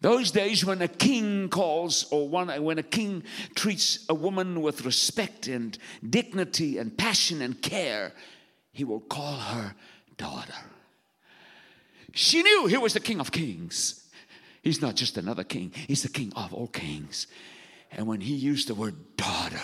[0.00, 3.24] Those days when a king calls, or one, when a king
[3.56, 5.76] treats a woman with respect and
[6.08, 8.12] dignity and passion and care,
[8.72, 9.74] he will call her
[10.16, 10.54] daughter.
[12.14, 14.08] She knew he was the king of kings.
[14.62, 17.26] He's not just another king, he's the king of all kings.
[17.90, 19.60] And when he used the word daughter,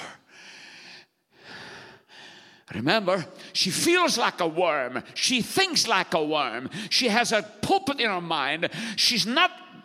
[2.75, 5.03] Remember, she feels like a worm.
[5.15, 6.71] She thinks like a worm.
[6.89, 8.71] She has a pulpit in her mind.
[8.97, 9.27] She's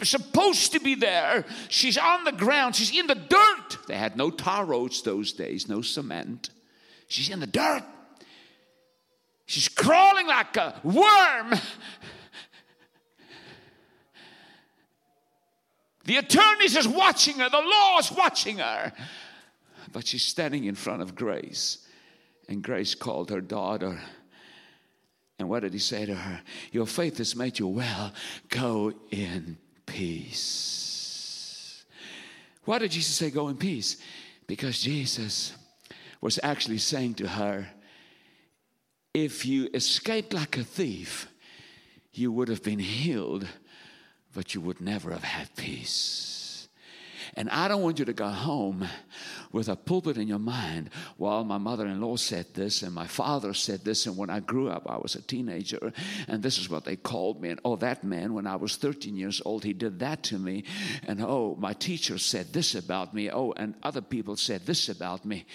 [0.06, 1.46] supposed to be there.
[1.68, 2.76] She's on the ground.
[2.76, 3.78] She's in the dirt.
[3.88, 6.50] They had no tar roads those days, no cement.
[7.08, 7.84] She's in the dirt.
[9.46, 11.60] She's crawling like a worm.
[16.06, 18.92] The attorneys is watching her, the law is watching her.
[19.92, 21.86] But she's standing in front of Grace.
[22.48, 24.00] And Grace called her daughter.
[25.38, 26.42] And what did he say to her?
[26.72, 28.12] Your faith has made you well.
[28.50, 29.58] Go in
[29.90, 31.84] peace.
[32.66, 33.98] Why did Jesus say, Go in peace?
[34.48, 35.54] Because Jesus
[36.22, 37.68] was actually saying to her,
[39.14, 41.28] If you escaped like a thief,
[42.14, 43.48] you would have been healed,
[44.34, 46.29] but you would never have had peace.
[47.40, 48.86] And I don't want you to go home
[49.54, 50.90] with a pulpit in your mind.
[51.18, 54.42] Well, my mother in law said this, and my father said this, and when I
[54.42, 55.94] grew up, I was a teenager,
[56.28, 57.52] and this is what they called me.
[57.52, 60.66] And oh, that man, when I was 13 years old, he did that to me.
[61.08, 63.32] And oh, my teacher said this about me.
[63.32, 65.46] Oh, and other people said this about me.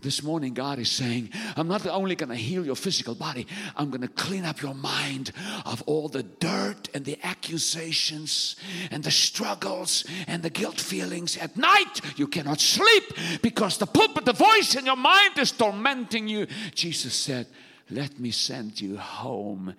[0.00, 3.90] This morning, God is saying, I'm not only going to heal your physical body, I'm
[3.90, 5.30] going to clean up your mind
[5.64, 8.56] of all the dirt and the accusations
[8.90, 11.36] and the struggles and the guilt feelings.
[11.36, 13.04] At night, you cannot sleep
[13.42, 16.46] because the pulpit, the voice in your mind is tormenting you.
[16.74, 17.46] Jesus said,
[17.88, 19.74] Let me send you home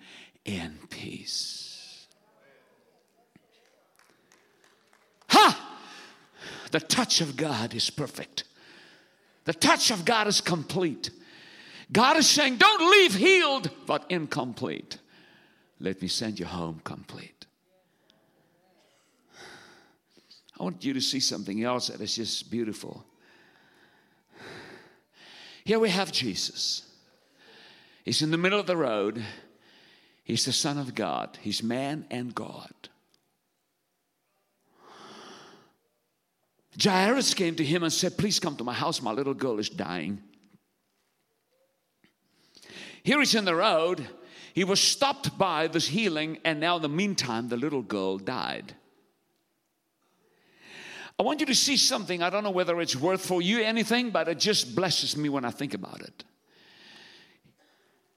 [0.46, 2.06] in peace.
[5.28, 5.78] Ha!
[6.70, 8.44] The touch of God is perfect.
[9.44, 11.10] The touch of God is complete.
[11.92, 14.98] God is saying, Don't leave healed, but incomplete.
[15.80, 17.46] Let me send you home complete.
[20.58, 23.04] I want you to see something else that is just beautiful.
[25.64, 26.82] Here we have Jesus.
[28.04, 29.22] He's in the middle of the road.
[30.22, 31.38] He's the Son of God.
[31.40, 32.72] He's man and God.
[36.82, 39.00] Jairus came to him and said, Please come to my house.
[39.00, 40.22] My little girl is dying.
[43.02, 44.06] Here he's in the road.
[44.54, 48.74] He was stopped by this healing, and now in the meantime, the little girl died.
[51.18, 52.22] I want you to see something.
[52.22, 55.44] I don't know whether it's worth for you anything, but it just blesses me when
[55.44, 56.24] I think about it.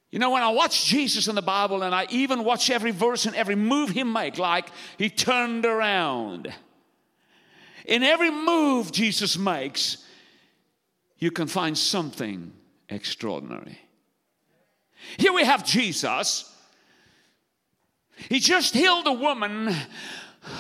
[0.10, 3.26] You know, when I watch Jesus in the Bible and I even watch every verse
[3.26, 6.53] and every move he make, like he turned around
[7.88, 9.98] in every move Jesus makes,
[11.18, 12.54] you can find something
[12.90, 13.80] extraordinary.
[15.18, 16.54] Here we have Jesus.
[18.30, 19.74] He just healed a woman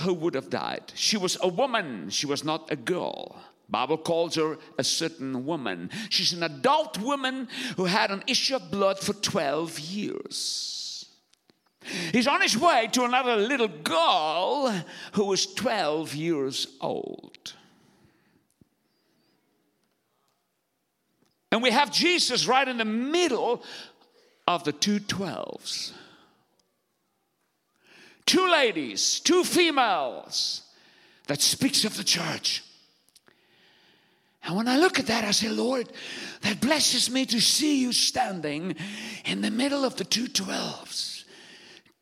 [0.03, 0.91] who would have died.
[0.95, 3.35] She was a woman, she was not a girl.
[3.69, 5.89] Bible calls her a certain woman.
[6.09, 10.76] She's an adult woman who had an issue of blood for 12 years.
[12.11, 14.83] He's on his way to another little girl
[15.13, 17.53] who was 12 years old.
[21.51, 23.63] And we have Jesus right in the middle
[24.47, 25.93] of the two twelves.
[28.25, 30.63] Two ladies, two females
[31.27, 32.63] that speaks of the church.
[34.43, 35.91] And when I look at that, I say, Lord,
[36.41, 38.75] that blesses me to see you standing
[39.25, 41.16] in the middle of the two two twelves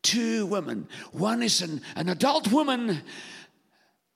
[0.06, 0.88] two women.
[1.12, 3.02] One is an, an adult woman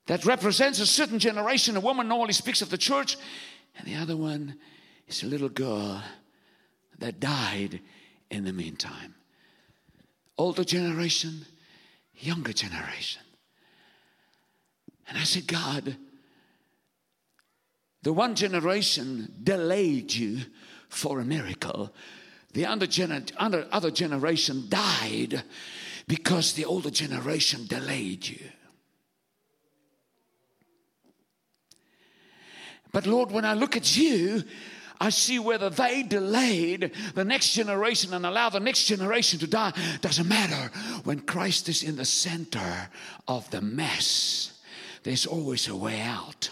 [0.07, 1.75] that represents a certain generation.
[1.75, 3.17] A woman normally speaks of the church,
[3.77, 4.55] and the other one
[5.07, 6.01] is a little girl
[6.99, 7.81] that died
[8.29, 9.15] in the meantime.
[10.37, 11.45] Older generation,
[12.15, 13.21] younger generation.
[15.09, 15.97] And I said, God,
[18.01, 20.39] the one generation delayed you
[20.87, 21.93] for a miracle.
[22.53, 25.43] The other, gener- other generation died
[26.07, 28.39] because the older generation delayed you.
[32.91, 34.43] But Lord, when I look at you,
[34.99, 39.73] I see whether they delayed the next generation and allow the next generation to die.
[40.01, 40.69] Doesn't matter.
[41.05, 42.89] When Christ is in the center
[43.27, 44.59] of the mess,
[45.03, 46.51] there's always a way out.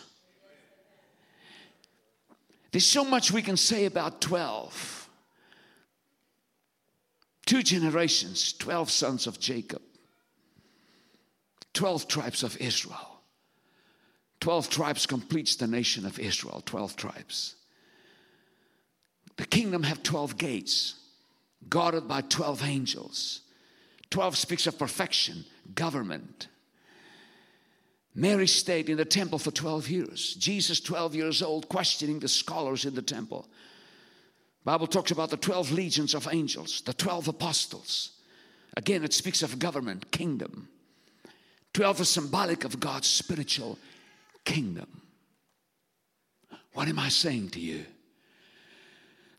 [2.72, 4.99] There's so much we can say about 12.
[7.50, 9.82] Two generations, 12 sons of Jacob,
[11.74, 13.22] 12 tribes of Israel.
[14.40, 17.56] 12 tribes completes the nation of Israel, 12 tribes.
[19.38, 20.94] The kingdom have 12 gates,
[21.68, 23.42] guarded by 12 angels.
[24.12, 25.44] 12 speaks of perfection,
[25.74, 26.50] government.
[28.14, 30.36] Mary stayed in the temple for 12 years.
[30.36, 33.48] Jesus, 12 years old, questioning the scholars in the temple.
[34.64, 38.12] Bible talks about the 12 legions of angels, the 12 apostles.
[38.76, 40.70] Again, it speaks of government, kingdom.
[41.74, 43.78] 12 is symbolic of God's spiritual
[44.46, 45.02] kingdom.
[46.74, 47.86] What am I saying to you?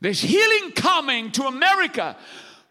[0.01, 2.17] There's healing coming to America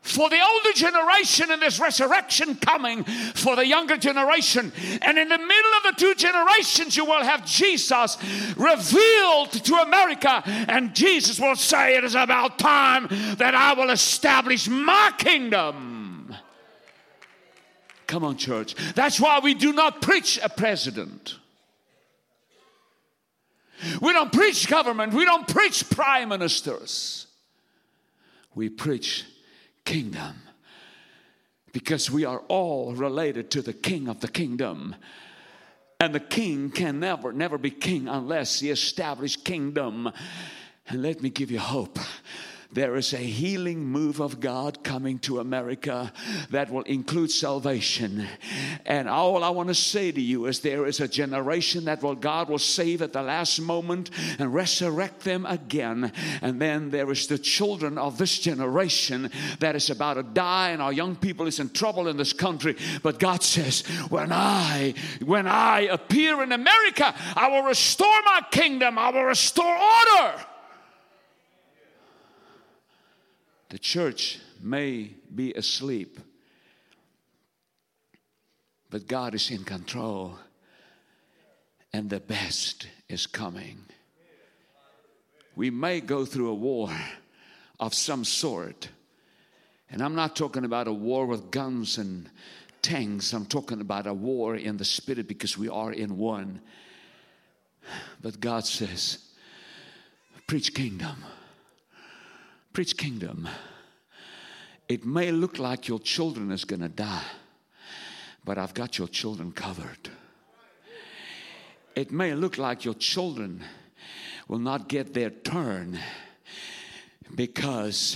[0.01, 4.71] for the older generation and there's resurrection coming for the younger generation.
[5.01, 8.17] And in the middle of the two generations, you will have Jesus
[8.55, 10.41] revealed to America.
[10.45, 16.35] And Jesus will say, It is about time that I will establish my kingdom.
[18.07, 18.75] Come on, church.
[18.95, 21.35] That's why we do not preach a president.
[24.01, 25.13] We don't preach government.
[25.13, 27.27] We don't preach prime ministers.
[28.55, 29.25] We preach
[29.89, 30.35] kingdom
[31.71, 34.95] because we are all related to the king of the kingdom.
[35.99, 40.11] And the king can never, never be king unless he established kingdom.
[40.87, 41.97] And let me give you hope
[42.71, 46.13] there is a healing move of God coming to America
[46.51, 48.27] that will include salvation.
[48.85, 52.13] And all I want to say to you is there is a generation that will
[52.13, 56.11] God will save at the last moment and resurrect them again.
[56.43, 60.81] And then there is the children of this generation that is about to die, and
[60.81, 62.75] our young people is in trouble in this country.
[63.01, 64.93] But God says, when I
[65.25, 70.45] when I appear in America, I will restore my kingdom, I will restore order.
[73.69, 76.19] The church may be asleep,
[78.89, 80.39] but God is in control,
[81.93, 83.85] and the best is coming.
[85.55, 86.89] We may go through a war
[87.79, 88.89] of some sort,
[89.91, 92.27] and I'm not talking about a war with guns and
[92.81, 96.61] tanks, I'm talking about a war in the spirit because we are in one.
[98.19, 99.19] But God says,
[100.47, 101.23] preach kingdom
[102.79, 103.45] Preach kingdom.
[104.87, 107.25] It may look like your children is going to die,
[108.45, 110.09] but I've got your children covered.
[111.93, 113.61] It may look like your children
[114.47, 115.99] will not get their turn
[117.35, 118.15] because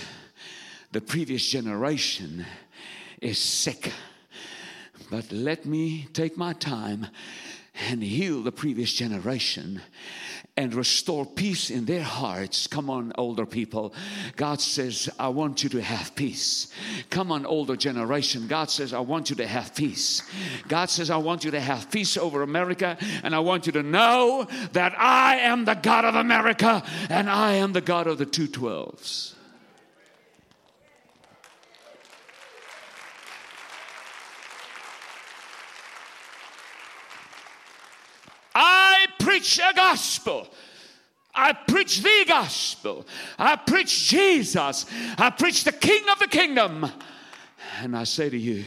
[0.93, 2.45] the previous generation
[3.19, 3.91] is sick.
[5.11, 7.07] But let me take my time
[7.89, 9.81] and heal the previous generation
[10.55, 12.67] and restore peace in their hearts.
[12.67, 13.93] Come on, older people.
[14.35, 16.71] God says, I want you to have peace.
[17.09, 18.47] Come on, older generation.
[18.47, 20.21] God says, I want you to have peace.
[20.67, 23.83] God says, I want you to have peace over America, and I want you to
[23.83, 28.25] know that I am the God of America and I am the God of the
[28.25, 29.32] 212s.
[39.03, 40.47] I preach a gospel.
[41.35, 43.05] I preach the gospel.
[43.37, 44.85] I preach Jesus.
[45.17, 46.89] I preach the King of the kingdom.
[47.81, 48.63] And I say to you,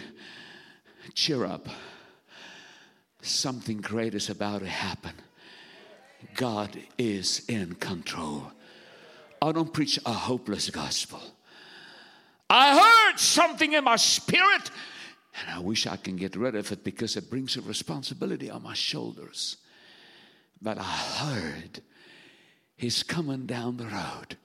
[1.15, 1.69] cheer up.
[3.23, 5.13] Something great is about to happen.
[6.35, 8.53] God is in control.
[9.41, 11.21] I don't preach a hopeless gospel.
[12.49, 14.71] I heard something in my spirit,
[15.41, 18.63] and I wish I can get rid of it because it brings a responsibility on
[18.63, 19.57] my shoulders.
[20.61, 21.83] But I heard
[22.77, 24.37] he's coming down the road.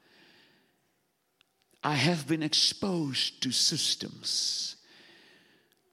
[1.84, 4.76] I have been exposed to systems,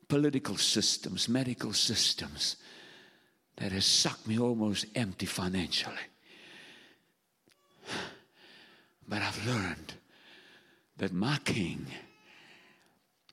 [0.08, 2.56] political systems, medical systems
[3.56, 5.96] that has sucked me almost empty financially.
[9.08, 9.94] But I've learned
[10.98, 11.86] that my king,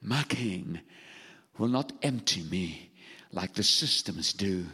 [0.02, 0.80] my king,
[1.58, 2.92] will not empty me
[3.32, 4.66] like the systems do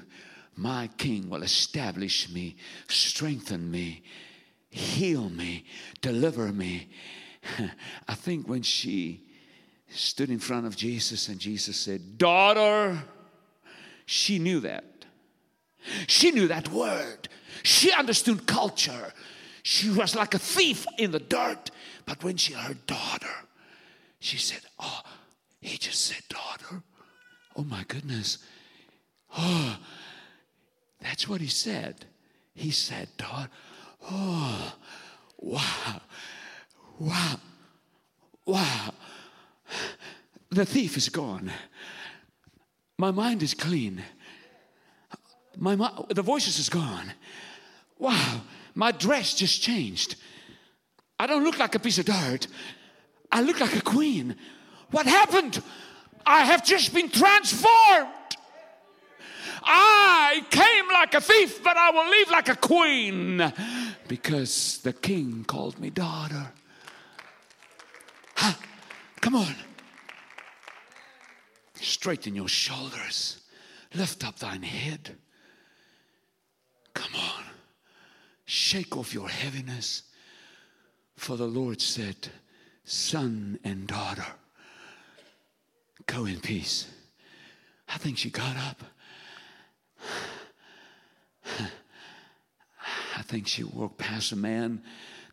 [0.55, 2.55] my king will establish me,
[2.87, 4.03] strengthen me,
[4.69, 5.65] heal me,
[6.01, 6.89] deliver me.
[8.07, 9.23] I think when she
[9.89, 13.03] stood in front of Jesus and Jesus said, Daughter,
[14.05, 14.85] she knew that.
[16.07, 17.27] She knew that word.
[17.63, 19.13] She understood culture.
[19.63, 21.71] She was like a thief in the dirt.
[22.05, 23.33] But when she heard daughter,
[24.19, 25.01] she said, Oh,
[25.59, 26.83] he just said daughter.
[27.55, 28.39] Oh my goodness.
[29.37, 29.77] Oh,
[31.21, 32.07] that's what he said.
[32.55, 33.47] He said, "God,
[34.09, 34.73] oh,
[35.37, 36.01] wow,
[36.97, 37.39] wow,
[38.43, 38.93] wow.
[40.49, 41.51] The thief is gone.
[42.97, 44.03] My mind is clean.
[45.59, 45.75] My
[46.09, 47.13] the voices is gone.
[47.99, 48.41] Wow,
[48.73, 50.15] my dress just changed.
[51.19, 52.47] I don't look like a piece of dirt.
[53.31, 54.37] I look like a queen.
[54.89, 55.61] What happened?
[56.25, 58.09] I have just been transformed.
[59.63, 63.53] I came like a thief, but I will leave like a queen
[64.07, 66.51] because the king called me daughter.
[68.35, 68.53] Huh?
[69.21, 69.55] Come on.
[71.75, 73.41] Straighten your shoulders,
[73.93, 75.17] lift up thine head.
[76.93, 77.43] Come on.
[78.45, 80.03] Shake off your heaviness.
[81.15, 82.29] For the Lord said,
[82.83, 84.25] Son and daughter,
[86.07, 86.87] go in peace.
[87.87, 88.81] I think she got up.
[93.17, 94.81] I think she walked past a man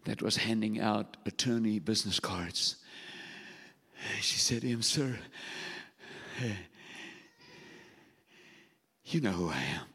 [0.04, 2.76] that was handing out attorney business cards.
[4.20, 5.18] She said to him, Sir,
[9.04, 9.86] you know who I am.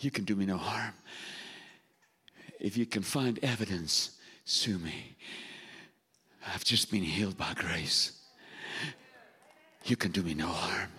[0.00, 0.94] You can do me no harm.
[2.60, 4.12] If you can find evidence,
[4.44, 5.16] sue me.
[6.54, 8.12] I've just been healed by grace.
[9.84, 10.90] You can do me no harm.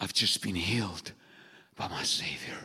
[0.00, 1.12] I've just been healed
[1.78, 2.58] by my Savior.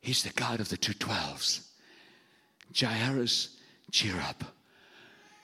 [0.00, 1.68] He's the God of the two twelves.
[2.78, 3.56] Jairus,
[3.90, 4.44] cheer up.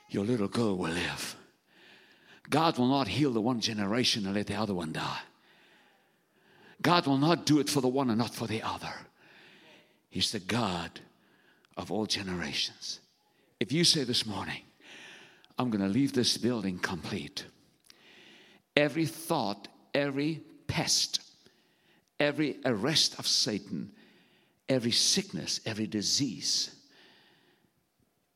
[0.09, 1.35] Your little girl will live.
[2.49, 5.19] God will not heal the one generation and let the other one die.
[6.81, 8.93] God will not do it for the one and not for the other.
[10.09, 11.01] He's the God
[11.75, 13.01] of all generations.
[13.59, 14.61] If you say this morning,
[15.57, 17.45] I'm going to leave this building complete,
[18.75, 21.21] every thought, every pest,
[22.19, 23.91] every arrest of Satan,
[24.69, 26.75] every sickness, every disease,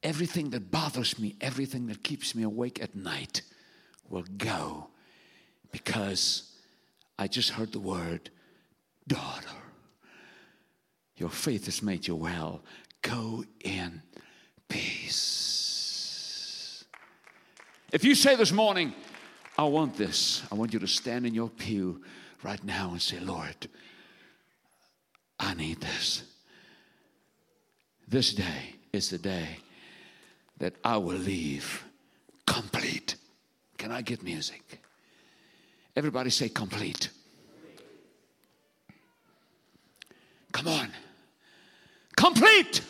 [0.04, 3.42] everything that bothers me, everything that keeps me awake at night
[4.10, 4.88] will go
[5.72, 6.56] because
[7.18, 8.30] I just heard the word,
[9.08, 9.48] daughter.
[11.18, 12.64] Your faith has made you well.
[13.02, 14.02] Go in
[14.68, 15.72] peace.
[17.92, 18.94] If you say this morning,
[19.58, 22.04] I want this, I want you to stand in your pew
[22.44, 23.68] right now and say, Lord,
[25.40, 26.24] I need this.
[28.08, 29.58] This day is the day
[30.58, 31.84] that I will leave
[32.46, 33.16] complete.
[33.78, 34.82] Can I get music?
[35.96, 37.10] Everybody say complete.
[40.52, 40.90] Come on.
[42.16, 42.82] Complete.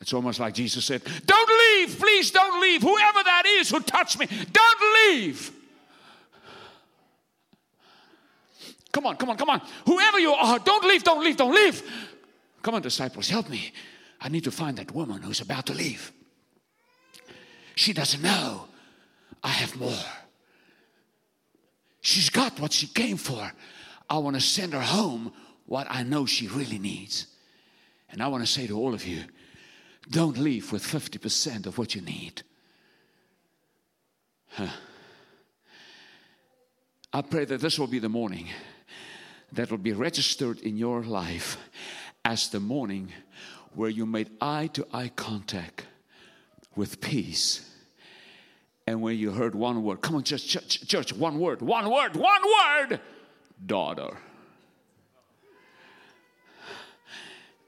[0.00, 2.82] It's almost like Jesus said, Don't leave, please don't leave.
[2.82, 5.52] Whoever that is who touched me, don't leave.
[8.98, 9.62] Come on, come on, come on.
[9.86, 11.88] Whoever you are, don't leave, don't leave, don't leave.
[12.62, 13.72] Come on, disciples, help me.
[14.20, 16.10] I need to find that woman who's about to leave.
[17.76, 18.66] She doesn't know
[19.40, 20.04] I have more.
[22.00, 23.52] She's got what she came for.
[24.10, 25.32] I want to send her home
[25.66, 27.28] what I know she really needs.
[28.10, 29.22] And I want to say to all of you
[30.10, 32.42] don't leave with 50% of what you need.
[34.48, 34.66] Huh.
[37.12, 38.48] I pray that this will be the morning
[39.52, 41.56] that will be registered in your life
[42.24, 43.12] as the morning
[43.74, 45.86] where you made eye to eye contact
[46.76, 47.64] with peace.
[48.86, 52.16] And when you heard one word come on church, church, church one word one word
[52.16, 53.00] one word
[53.64, 54.16] daughter.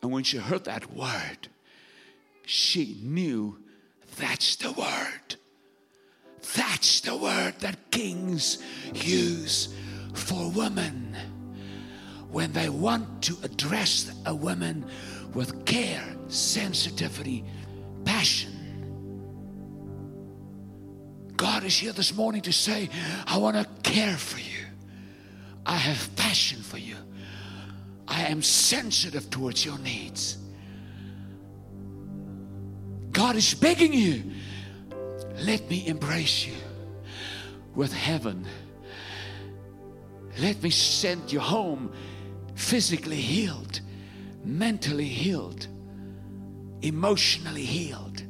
[0.03, 1.49] And when she heard that word
[2.51, 3.59] she knew
[4.17, 5.37] that's the word.
[6.57, 8.59] That's the word that kings
[8.93, 9.73] use
[10.15, 11.17] for women
[12.31, 14.85] when they want to address a woman
[15.35, 17.45] with care, sensitivity,
[18.05, 18.53] passion.
[21.37, 22.91] God is here this morning to say,
[23.27, 24.67] I want to care for you.
[25.65, 26.97] I have passion for you.
[28.07, 30.39] I am sensitive towards your needs.
[33.13, 34.23] God is begging you,
[35.37, 36.55] let me embrace you
[37.75, 38.47] with heaven.
[40.39, 41.93] Let me send you home
[42.55, 43.81] physically healed,
[44.45, 45.67] mentally healed,
[46.83, 48.23] emotionally healed.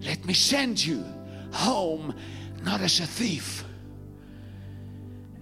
[0.00, 1.04] Let me send you
[1.52, 2.14] home
[2.62, 3.64] not as a thief.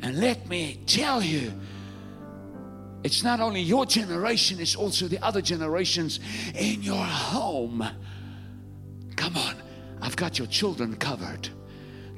[0.03, 1.53] And let me tell you,
[3.03, 6.21] it's not only your generation, it's also the other generations
[6.55, 7.87] in your home.
[9.16, 9.57] Come on,
[10.01, 11.49] I've got your children covered.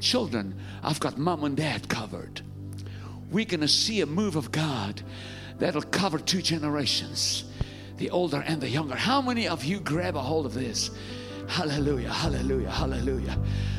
[0.00, 2.42] Children, I've got mom and dad covered
[3.32, 5.02] we're going to see a move of God
[5.58, 7.44] that'll cover two generations
[7.98, 8.96] the older and the younger.
[8.96, 10.90] How many of you grab a hold of this?
[11.48, 13.38] Hallelujah, hallelujah, hallelujah,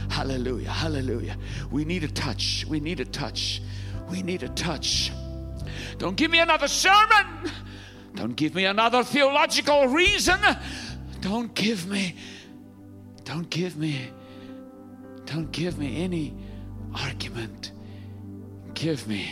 [0.10, 1.38] hallelujah, hallelujah.
[1.72, 2.66] We need a touch.
[2.70, 3.62] We need a touch.
[4.10, 5.12] We need a touch.
[5.98, 7.52] Don't give me another sermon.
[8.16, 10.40] Don't give me another theological reason.
[11.20, 12.16] Don't give me,
[13.26, 14.10] don't give me,
[15.26, 16.34] don't give me any
[16.96, 17.73] argument.
[18.74, 19.32] Give me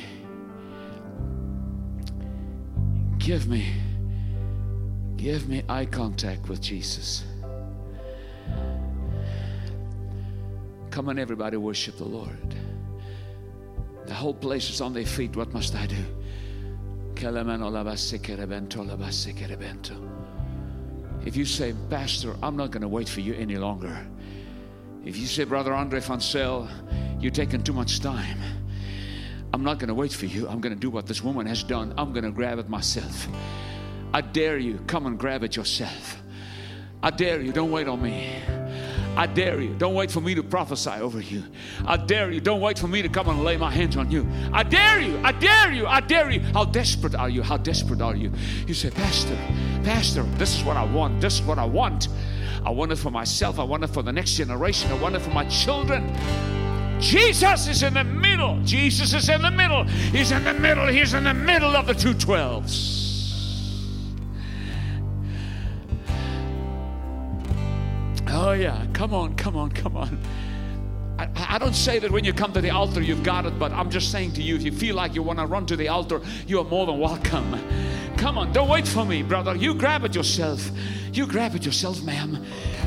[3.24, 3.72] Give me,
[5.16, 7.24] give me eye contact with Jesus.
[10.90, 12.56] Come on, everybody, worship the Lord.
[14.08, 15.36] The whole place is on their feet.
[15.36, 16.04] What must I do?
[21.24, 24.08] If you say, Pastor, I'm not going to wait for you any longer.
[25.06, 26.68] If you say, Brother Andre Foncel,
[27.22, 28.40] you're taking too much time.
[29.54, 30.48] I'm not going to wait for you.
[30.48, 31.94] I'm going to do what this woman has done.
[31.98, 33.28] I'm going to grab it myself.
[34.14, 36.18] I dare you, come and grab it yourself.
[37.04, 38.42] I dare you, don't wait on me.
[39.16, 39.74] I dare you.
[39.74, 41.44] Don't wait for me to prophesy over you.
[41.86, 42.40] I dare you.
[42.40, 44.26] Don't wait for me to come and lay my hands on you.
[44.54, 45.20] I dare you.
[45.24, 45.86] I dare you.
[45.86, 46.40] I dare you.
[46.40, 47.44] How desperate are you?
[47.44, 48.32] How desperate are you?
[48.68, 49.36] You say, Pastor,
[49.84, 51.20] Pastor, this is what I want.
[51.20, 52.08] This is what I want.
[52.66, 53.60] I want it for myself.
[53.60, 54.92] I want it for the next generation.
[54.92, 56.10] I want it for my children.
[57.02, 58.62] Jesus is in the middle.
[58.64, 59.84] Jesus is in the middle.
[59.84, 60.88] He's in the middle.
[60.88, 63.00] He's in the middle of the two twelves.
[68.34, 68.86] Oh, yeah.
[68.94, 70.20] Come on, come on, come on.
[71.20, 73.72] I, I, don't say that when you come to the altar you've got it, but
[73.72, 75.90] I'm just saying to you if you feel like you want to run to the
[75.90, 77.60] altar, you are more than welcome.
[78.18, 79.56] Come on, don't wait for me, brother.
[79.56, 80.72] You grab it yourself.
[81.14, 82.44] You grab it yourself, ma'am.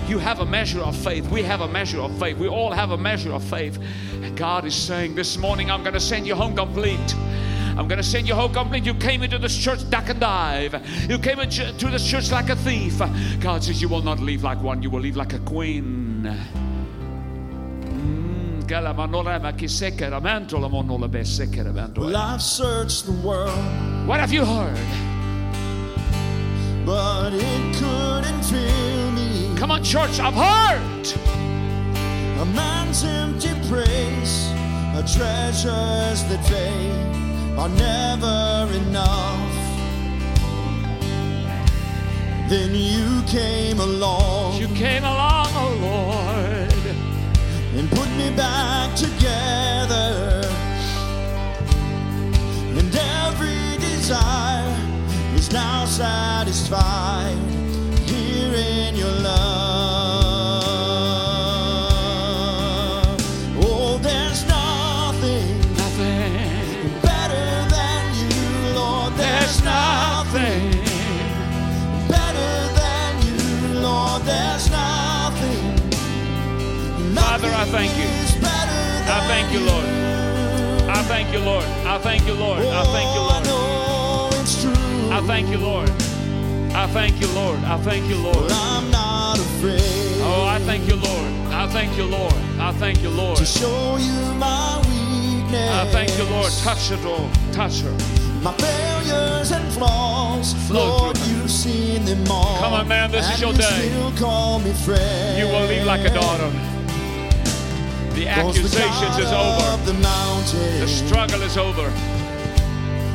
[0.09, 1.29] You have a measure of faith.
[1.31, 2.39] We have a measure of faith.
[2.39, 3.79] We all have a measure of faith.
[4.15, 7.15] And God is saying, This morning I'm going to send you home complete.
[7.77, 8.85] I'm going to send you home complete.
[8.85, 10.75] You came into this church duck and dive.
[11.09, 12.99] You came into this church like a thief.
[13.41, 16.23] God says, You will not leave like one, you will leave like a queen.
[17.83, 18.67] Mm,
[21.99, 23.59] well, I've searched the world.
[24.07, 25.14] What have you heard?
[26.85, 29.57] But it couldn't fill me.
[29.57, 31.07] Come on, church, I've heard.
[32.41, 34.51] A man's empty praise,
[34.95, 39.55] a treasures that fade are never enough.
[42.51, 44.61] Then you came along.
[44.61, 46.97] You came along, oh Lord,
[47.79, 50.43] and put me back together.
[52.77, 54.94] And every desire
[55.55, 57.39] now satisfied
[58.11, 59.55] here in your love.
[77.15, 78.09] Father, I thank you.
[79.07, 79.85] I thank you, Lord.
[80.89, 81.65] I thank you, Lord.
[81.65, 82.59] I thank you, Lord.
[82.61, 83.54] I thank you, Lord.
[85.15, 85.89] I thank you, Lord.
[86.75, 87.61] I thank you, Lord.
[87.61, 88.51] I thank you, Lord.
[88.51, 89.81] I'm not afraid.
[90.23, 91.33] Oh, I thank you, Lord.
[91.55, 92.35] I thank you, Lord.
[92.59, 93.37] I thank you, Lord.
[93.37, 95.71] To show you my weakness.
[95.71, 96.51] I thank you, Lord.
[96.65, 97.33] Touch her, Lord.
[97.53, 97.93] Touch her.
[98.43, 102.59] My failures and flaws, Lord, you've seen them all.
[102.59, 103.89] Come on, man, this is your day.
[103.95, 106.51] You will leave like a daughter.
[108.15, 109.77] The accusations is over.
[109.85, 109.93] The,
[110.81, 112.14] The struggle is over.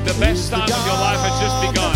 [0.10, 1.96] The best time of your life has just begun.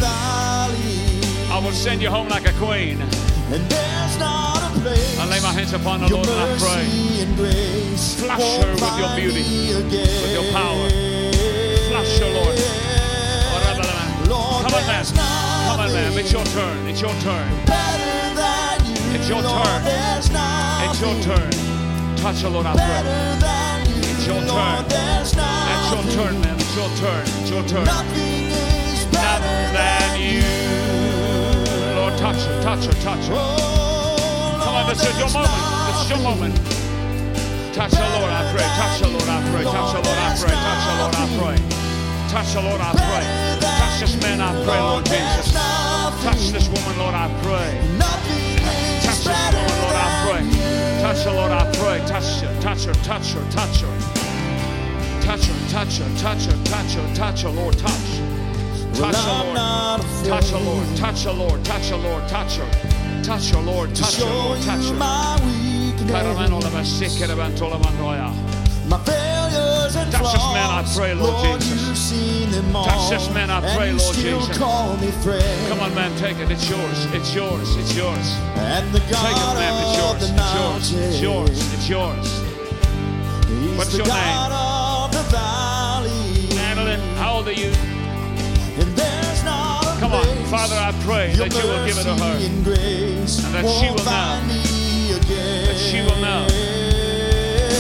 [1.50, 3.02] I will send you home like a queen.
[3.02, 6.86] And there's not a place I lay my hands upon the Lord and I pray.
[8.22, 10.90] Flush her with your beauty, with your power.
[11.90, 12.54] Flush her, Lord.
[14.62, 15.06] Come on, man.
[15.10, 16.14] Come on, man.
[16.14, 16.88] It's your turn.
[16.88, 17.50] It's your turn.
[19.18, 19.82] It's your turn.
[20.86, 21.52] It's your turn.
[22.18, 23.63] Touch her, Lord, I pray.
[24.24, 24.86] It's your turn.
[24.88, 26.56] It's your turn, man.
[26.56, 27.24] It's your turn.
[27.44, 27.84] It's your turn.
[27.84, 30.48] Nothing is better than you.
[32.00, 33.36] Lord, touch her, touch her, touch her.
[34.64, 35.60] Come on, this is your moment.
[35.92, 36.56] This is your moment.
[37.76, 38.64] Touch her, Lord, I pray.
[38.64, 39.64] Touch her, Lord, I pray.
[39.68, 40.56] Touch her, Lord, I pray.
[40.56, 41.60] Touch her, Lord, I pray.
[42.32, 43.28] Touch her, Lord, I pray.
[43.60, 45.52] Touch this man, I pray, Lord Jesus.
[45.52, 47.76] Touch this woman, Lord, I pray.
[49.04, 50.48] Touch this woman, Lord, I pray.
[51.04, 52.00] Touch her, Lord, I pray.
[52.08, 54.03] Touch her, touch her, touch her, touch her.
[55.24, 58.20] Touch her, touch her, touch her, touch her, touch her, touch her Lord, touch.
[58.94, 60.02] Touch her, Lord.
[60.26, 60.96] Touch her, Lord.
[60.96, 61.66] Touch her, Lord.
[61.66, 62.28] Touch her, Lord.
[62.28, 63.24] Touch her.
[63.24, 63.96] Touch her, Lord.
[63.96, 64.62] Touch her, Lord.
[64.62, 64.94] Touch her.
[64.94, 65.38] My
[69.00, 71.88] failures and Touch this man, I pray, Lord, Lord Jesus.
[71.88, 74.58] You've seen them all, Touch this man, I pray, Lord Jesus.
[74.58, 75.70] Call me friend.
[75.70, 76.52] Come on, man, take it.
[76.52, 77.06] It's yours.
[77.14, 77.76] It's yours.
[77.78, 78.38] It's yours.
[78.56, 79.74] And the God Take it, man.
[79.84, 80.30] It's yours.
[80.30, 80.92] It's yours.
[80.94, 81.74] It's yours.
[81.74, 82.44] It's yours.
[83.78, 84.63] What's your God of the valley.
[87.34, 87.72] Madeline, how you?
[88.82, 92.38] And there's not Come on, Father, I pray that you will give it to her.
[92.38, 94.04] and grace And that she won't know.
[94.06, 95.66] find me again.
[95.66, 96.46] That she will know.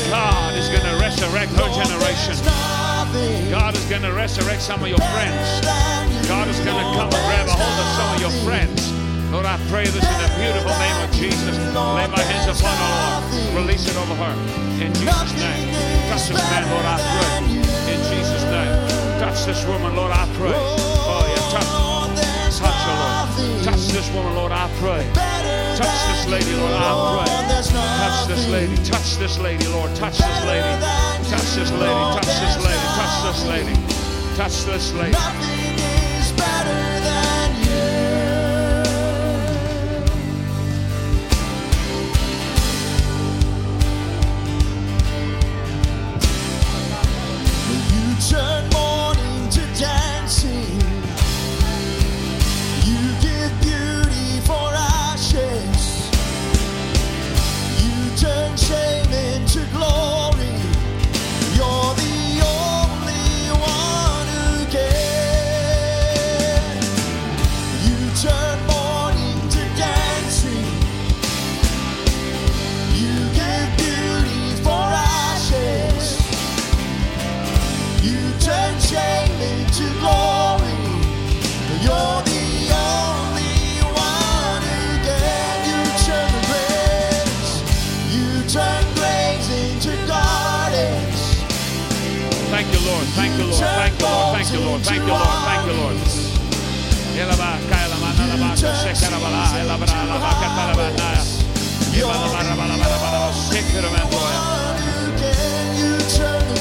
[0.10, 2.38] God is going to resurrect her generation.
[3.50, 5.62] God is going to resurrect some of your friends.
[6.28, 8.82] God is going to come and grab a hold of some of your friends.
[9.32, 11.58] Lord, I pray this in the beautiful name of Jesus.
[11.74, 12.90] Lay my hands upon her,
[13.54, 13.66] Lord.
[13.66, 14.34] Release it over her.
[14.82, 15.74] In Jesus' name.
[16.10, 17.94] Touch this man, Lord, I pray.
[17.94, 18.43] In Jesus' name.
[19.24, 20.52] Touch this woman, Lord, I pray.
[20.52, 22.60] Oh, yeah, touch.
[22.60, 23.64] Touch her, Lord.
[23.64, 25.08] Touch this woman, Lord, I pray.
[25.80, 27.32] Touch this lady, Lord, I pray.
[27.64, 28.76] Touch this lady.
[28.84, 29.96] Touch this lady, Lord.
[29.96, 30.76] Touch this lady.
[31.32, 32.04] Touch this lady.
[32.20, 32.84] Touch this lady.
[33.00, 33.76] Touch this lady.
[34.36, 35.12] Touch this lady.
[35.14, 35.63] Nothing is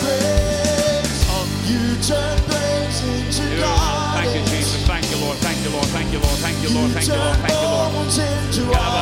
[0.01, 1.23] graves?
[1.65, 4.13] You turn graves into Yeah.
[4.13, 4.51] Thank you, gardens.
[4.51, 4.83] Jesus.
[4.87, 5.39] Thank you, Lord.
[5.39, 5.87] Thank you, Lord.
[5.87, 6.37] Thank you, Lord.
[6.37, 6.91] Thank Lord.
[6.93, 7.39] Thank Lord.
[7.41, 8.93] Thank Lord.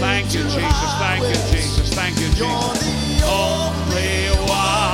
[0.00, 0.92] Thank Jesus.
[1.02, 1.38] Thank you.
[1.50, 1.94] Jesus.
[1.94, 2.48] Thank you, Jesus.
[3.26, 4.91] Only one.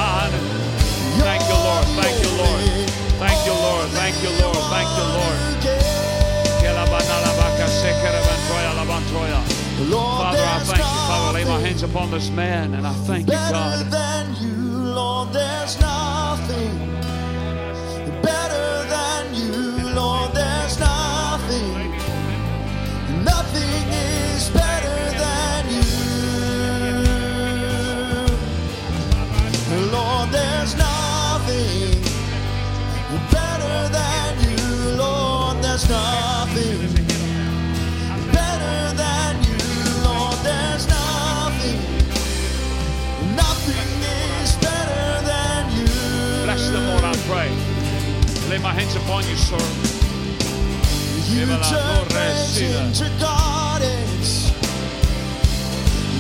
[3.95, 4.57] Thank you, Lord.
[4.71, 5.39] Thank you, Lord.
[5.39, 5.99] Thank you, Lord.
[9.91, 10.85] Lord, Father, I thank you.
[10.85, 13.87] Father, lay my hands upon this man and I thank you, Better God.
[13.91, 14.55] than you,
[14.95, 16.98] Lord, there's nothing.
[48.59, 49.57] Lay my hands upon you, sir.
[51.31, 54.51] You turn graves into gardens.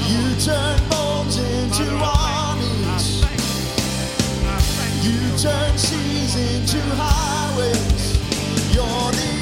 [0.06, 3.22] You turn bones into armies.
[5.02, 8.04] You turn seas into highways.
[8.72, 9.37] You're the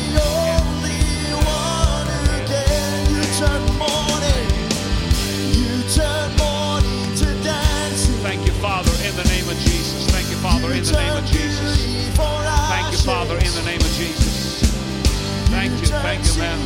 [16.16, 16.58] Thank you, man.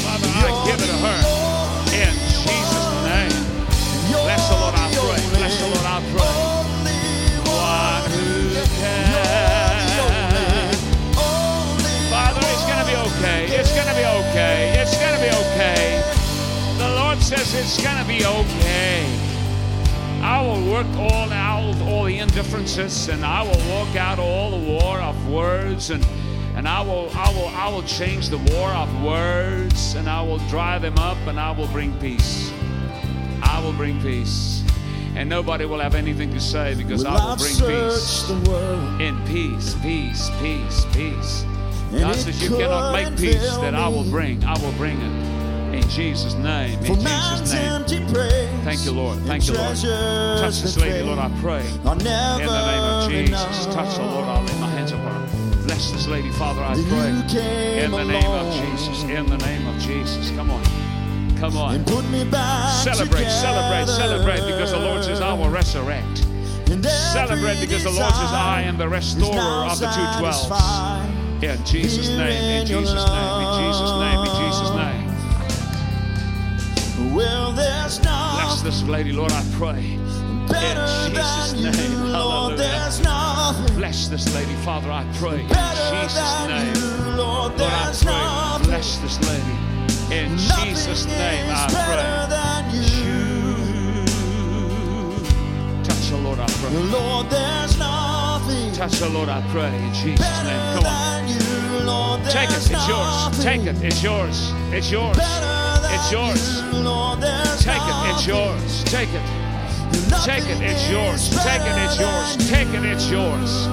[0.00, 1.20] Father, I give it to her.
[1.92, 3.36] In Jesus' name.
[4.24, 5.20] Bless the Lord, I pray.
[5.36, 6.32] Bless the Lord, I pray.
[12.08, 13.40] Father, it's going to be okay.
[13.52, 14.80] It's going to be okay.
[14.80, 16.00] It's going to be okay.
[16.78, 19.04] The Lord says it's going to be okay.
[20.22, 24.66] I will work all out all the indifferences and I will walk out all the
[24.72, 26.02] war of words and
[26.66, 30.38] and I will I will I will change the war of words and I will
[30.48, 32.52] dry them up and I will bring peace.
[33.40, 34.64] I will bring peace.
[35.14, 38.22] And nobody will have anything to say because I will bring peace.
[38.24, 41.44] the world In peace, peace, peace, peace.
[41.92, 44.42] And God says you cannot make peace that I will bring.
[44.42, 45.36] I will bring it.
[45.76, 46.84] In Jesus' name.
[46.84, 47.84] In man's Jesus' name.
[48.64, 49.18] Thank you, Lord.
[49.20, 49.76] Thank you, Lord.
[49.76, 51.64] Touch this lady, Lord, I pray.
[51.64, 53.66] In the name of Jesus.
[53.66, 54.26] Touch her, Lord.
[54.26, 54.65] I'll
[55.76, 57.10] Bless this lady, Father, I pray.
[57.84, 59.02] In the name of Jesus.
[59.02, 60.30] In the name of Jesus.
[60.30, 60.64] Come on.
[61.36, 61.74] Come on.
[61.74, 63.92] and put me back Celebrate, celebrate, together.
[63.92, 66.24] celebrate because the Lord says, I will resurrect.
[67.12, 71.10] Celebrate because the Lord says, I am the restorer of the two satisfied.
[71.44, 75.04] In Jesus' name, in in Jesus' name, in Jesus' name, in Jesus' name.
[77.14, 79.98] Well, there's Bless this lady, Lord, I pray.
[80.48, 82.12] better Jesus' name.
[82.12, 82.56] Hallelujah.
[83.46, 85.42] Nothing Bless this lady, Father, I pray.
[85.42, 86.74] In Jesus' name.
[86.74, 87.52] you, Lord.
[87.56, 88.12] Lord, I There's pray.
[88.12, 88.66] nothing.
[88.66, 89.54] Bless this lady.
[90.18, 92.26] In Nothing Jesus' name, I better pray.
[92.34, 93.04] than you.
[95.84, 96.70] Touch her, Lord, I pray.
[96.90, 99.72] Lord, there's nothing Touch her, Lord, I pray.
[99.78, 100.74] In Jesus' name.
[100.74, 101.28] Come on.
[101.28, 102.24] you, Lord.
[102.24, 102.56] Take it.
[102.56, 103.44] It's yours.
[103.44, 103.76] Take it.
[103.80, 104.50] It's yours.
[104.72, 105.16] It's yours.
[105.20, 106.62] It's yours.
[106.64, 107.20] you, Lord.
[107.60, 108.10] Take it.
[108.10, 108.82] It's yours.
[108.90, 109.45] Take it.
[110.24, 110.60] Take it.
[110.62, 111.30] It's yours.
[111.44, 111.76] Take it.
[111.84, 112.36] It's yours.
[112.48, 112.84] Take it.
[112.84, 113.66] It's yours.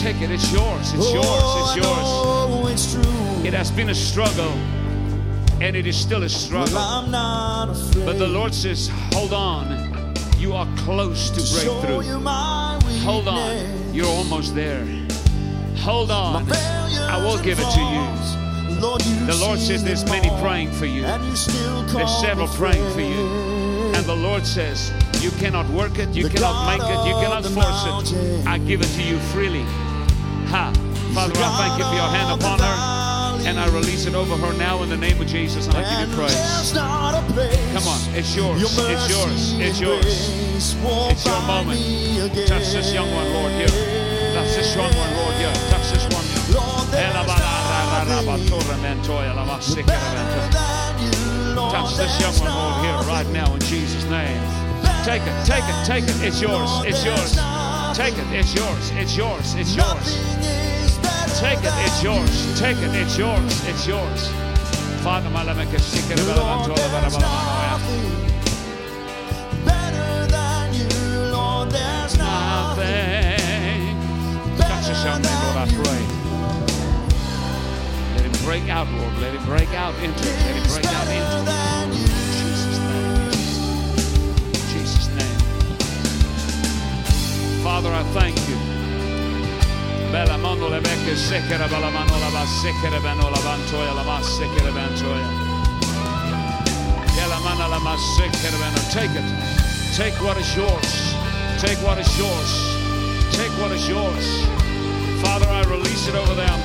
[0.00, 0.30] Take it.
[0.30, 0.92] It's yours.
[0.94, 1.26] It's yours.
[1.26, 2.96] Oh, It's yours.
[3.00, 3.46] it's true.
[3.46, 4.52] It has been a struggle,
[5.60, 6.74] and it is still a struggle.
[8.04, 10.14] But the Lord says, Hold on.
[10.38, 12.20] You are close to breakthrough.
[13.02, 13.94] Hold on.
[13.94, 14.84] You're almost there.
[15.78, 16.50] Hold on.
[16.52, 18.34] I will give it to you.
[18.80, 21.04] The Lord says there's many praying for you.
[21.04, 23.26] And you still There's several praying for you.
[23.94, 24.92] And the Lord says,
[25.24, 28.46] You cannot work it, you The cannot God make it, you cannot force it.
[28.46, 29.64] I give it to you freely.
[30.52, 30.68] Ha.
[31.16, 33.48] Father, I thank you for your hand God of the upon her.
[33.48, 35.66] And I release it over her now in the name of Jesus.
[35.66, 36.74] And I give you praise.
[36.74, 38.60] not a place Come on, it's yours.
[38.60, 39.56] Your It's yours.
[39.64, 40.04] It's yours.
[40.04, 41.80] It's your moment.
[41.80, 42.44] again.
[42.44, 43.72] Touch this young one, Lord, here.
[44.36, 45.56] Touch this young one, Lord, here.
[45.72, 46.24] Touch this one.
[46.52, 48.28] Lord, there's nothing
[49.88, 51.72] better than you, Lord.
[51.72, 54.63] Touch this young one, Lord, here, right now, in Jesus' name.
[55.04, 56.22] Take it, take it, take it.
[56.22, 57.36] It's yours, it's yours.
[57.94, 60.16] Take it, it's yours, it's yours, it's yours.
[61.38, 64.28] Take it, it's yours, take it, it's yours, it's yours.
[65.04, 66.16] Father, my lemon, get sick it.
[75.04, 75.64] Down there, I.
[78.16, 79.18] Let him break out, Lord.
[79.18, 80.36] Let him break out into it.
[80.40, 82.03] Let him break out into it.
[87.82, 88.54] La I thank you.
[98.94, 99.26] Take it.
[99.96, 101.14] Take what is yours.
[101.58, 102.50] Take what is yours.
[103.32, 104.46] Take what is yours.
[105.22, 106.60] Father, I release it over them.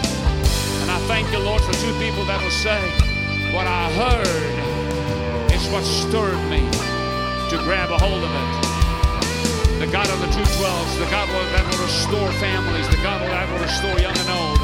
[0.81, 2.79] And I thank you, Lord, for two people that will say,
[3.55, 6.61] What I heard is what stirred me
[7.49, 8.68] to grab a hold of it.
[9.79, 13.59] The God of the 212s, the God that will restore families, the God that will
[13.63, 14.59] restore young and old.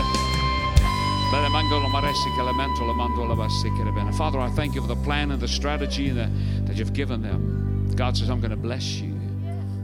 [4.18, 6.30] Father, I thank you for the plan and the strategy that,
[6.66, 7.94] that you've given them.
[7.96, 9.18] God says, I'm going to bless you.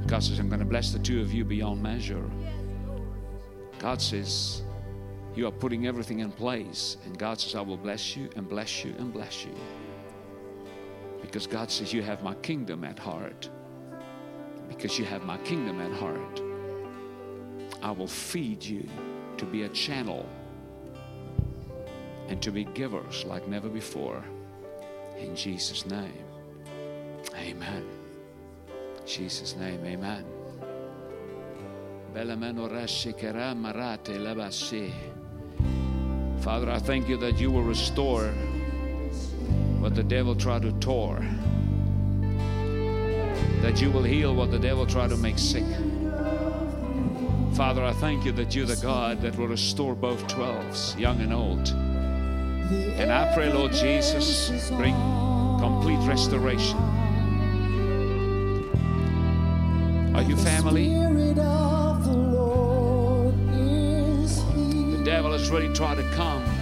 [0.05, 2.29] God says, I'm going to bless the two of you beyond measure.
[3.79, 4.63] God says,
[5.33, 6.97] You are putting everything in place.
[7.05, 9.55] And God says, I will bless you and bless you and bless you.
[11.21, 13.49] Because God says, You have my kingdom at heart.
[14.71, 16.41] Because you have my kingdom at heart.
[17.83, 18.87] I will feed you
[19.37, 20.25] to be a channel
[22.29, 24.23] and to be givers like never before.
[25.17, 26.23] In Jesus' name.
[27.35, 27.85] Amen.
[29.05, 30.23] Jesus' name, amen.
[36.39, 38.29] Father, I thank you that you will restore
[39.79, 41.25] what the devil tried to tore.
[43.61, 45.63] That you will heal what the devil tried to make sick.
[47.53, 51.33] Father, I thank you that you're the God that will restore both 12s, young and
[51.33, 51.69] old.
[52.99, 54.95] And I pray, Lord Jesus, bring
[55.59, 56.77] complete restoration.
[60.15, 60.89] Are you family?
[64.95, 66.60] The devil has really tried to come.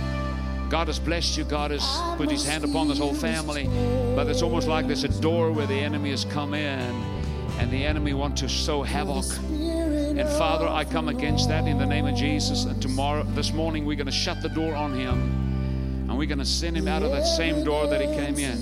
[0.69, 1.43] God has blessed you.
[1.43, 1.83] God has
[2.17, 3.67] put his hand upon this whole family.
[4.15, 7.19] But it's almost like there's a door where the enemy has come in
[7.59, 9.25] and the enemy wants to sow havoc.
[9.39, 12.65] And Father, I come against that in the name of Jesus.
[12.65, 16.07] And tomorrow, this morning, we're going to shut the door on him.
[16.07, 18.57] And we're going to send him out of that same door that he came in.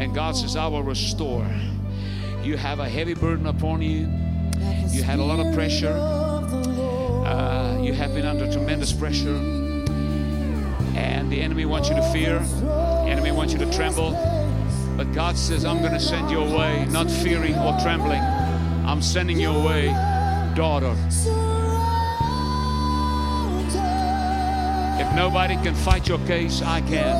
[0.00, 1.46] And God says, I will restore.
[2.42, 4.08] You have a heavy burden upon you.
[4.90, 5.92] You had a lot of pressure.
[7.24, 9.63] Uh, you have been under tremendous pressure.
[11.34, 12.38] The enemy wants you to fear.
[12.38, 14.12] The enemy wants you to tremble.
[14.96, 18.20] But God says, I'm going to send you away, not fearing or trembling.
[18.20, 19.86] I'm sending you away,
[20.54, 20.94] daughter.
[25.02, 27.16] If nobody can fight your case, I can.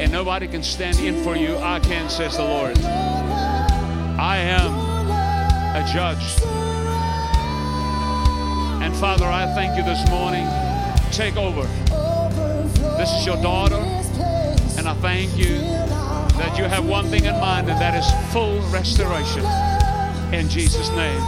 [0.00, 2.78] And nobody can stand in for you, I can, says the Lord.
[2.78, 4.72] I am
[5.76, 6.40] a judge.
[8.82, 10.67] And Father, I thank you this morning.
[11.12, 11.62] Take over.
[12.96, 13.74] This is your daughter.
[14.78, 15.58] And I thank you
[16.38, 19.44] that you have one thing in mind, and that is full restoration.
[20.32, 21.20] In Jesus' name.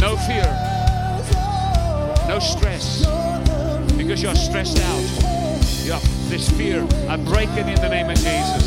[0.00, 0.44] No fear,
[2.26, 3.06] no stress,
[3.96, 5.04] because you're stressed out.
[5.84, 8.66] You're, this fear, I break it in the name of Jesus.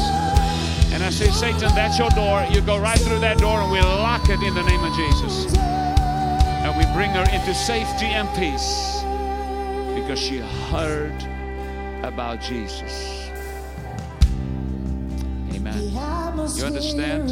[0.93, 2.45] And I say, Satan, that's your door.
[2.49, 5.53] You go right through that door, and we lock it in the name of Jesus.
[5.57, 8.96] And we bring her into safety and peace
[10.07, 11.21] because she heard
[12.01, 13.29] about Jesus.
[15.51, 15.77] Amen.
[16.55, 17.29] You understand?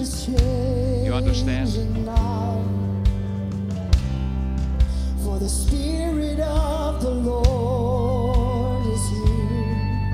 [1.06, 1.70] You understand?
[5.24, 10.12] For the Spirit of the Lord is here.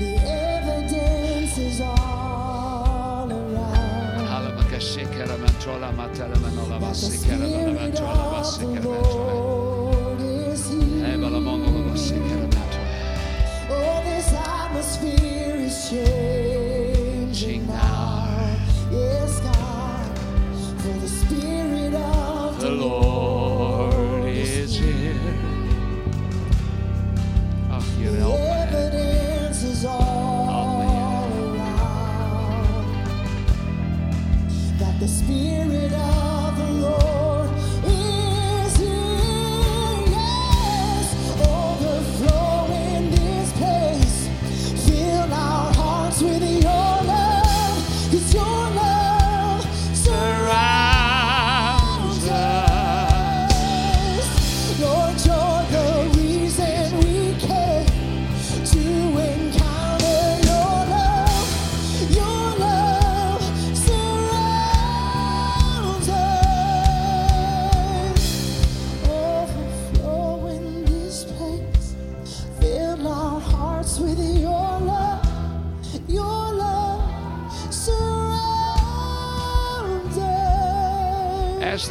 [0.00, 4.26] The evidence is all around.
[4.68, 4.80] The
[6.94, 9.47] Spirit of the Lord
[14.88, 17.97] atmosphere is changing now.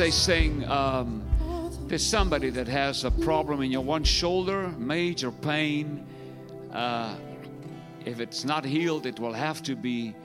[0.07, 1.21] They sing, um,
[1.87, 6.07] there's somebody that has a problem in your one shoulder, major pain.
[6.71, 7.13] Uh,
[8.05, 10.15] if it's not healed, it will have to be,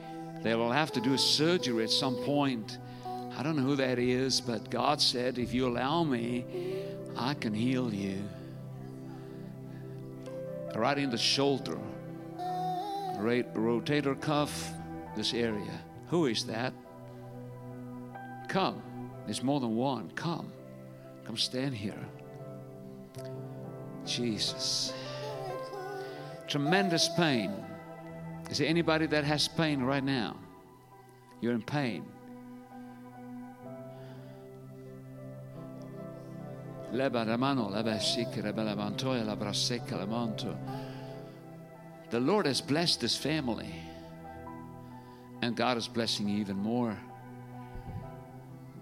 [0.41, 2.77] they will have to do a surgery at some point.
[3.37, 6.45] I don't know who that is, but God said, if you allow me,
[7.17, 8.23] I can heal you.
[10.75, 11.77] Right in the shoulder,
[13.17, 14.71] right, rotator cuff,
[15.17, 15.77] this area.
[16.07, 16.71] Who is that?
[18.47, 18.81] Come.
[19.25, 20.11] There's more than one.
[20.11, 20.51] Come.
[21.25, 22.05] Come stand here.
[24.05, 24.93] Jesus.
[26.47, 27.53] Tremendous pain.
[28.49, 30.35] Is there anybody that has pain right now?
[31.41, 32.05] You're in pain.
[42.11, 43.73] The Lord has blessed this family,
[45.41, 46.95] and God is blessing you even more.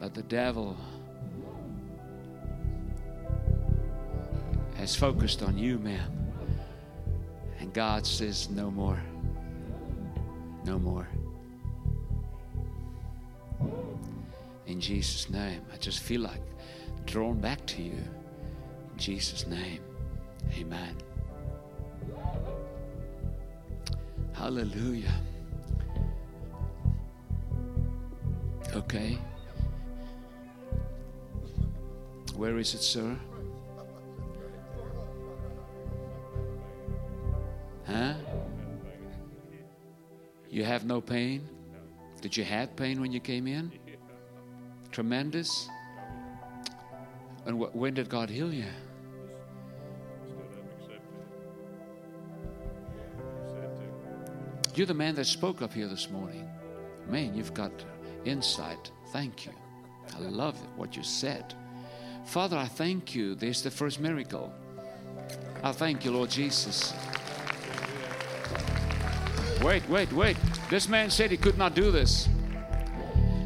[0.02, 0.76] But the devil
[4.76, 6.34] has focused on you, man.
[7.60, 9.00] And God says, No more.
[10.66, 11.08] No more.
[14.66, 16.42] In Jesus' name, I just feel like
[17.06, 18.04] drawn back to you.
[18.94, 19.82] In Jesus' name,
[20.58, 20.96] amen.
[24.34, 25.14] Hallelujah.
[28.74, 29.20] Okay.
[32.42, 33.16] Where is it, sir?
[37.86, 38.16] Huh?
[40.50, 41.48] You have no pain?
[42.20, 43.72] Did you have pain when you came in?
[44.92, 45.70] Tremendous?
[47.46, 48.66] And wh- when did God heal you?
[54.74, 56.50] You're the man that spoke up here this morning.
[57.08, 57.86] Man, you've got
[58.26, 58.90] insight.
[59.14, 59.52] Thank you.
[60.16, 61.54] I love what you said.
[62.26, 63.36] Father, I thank you.
[63.36, 64.54] There's the first miracle.
[65.64, 66.94] I thank you, Lord Jesus.
[69.62, 70.38] Wait, wait, wait.
[70.70, 72.28] This man said he could not do this.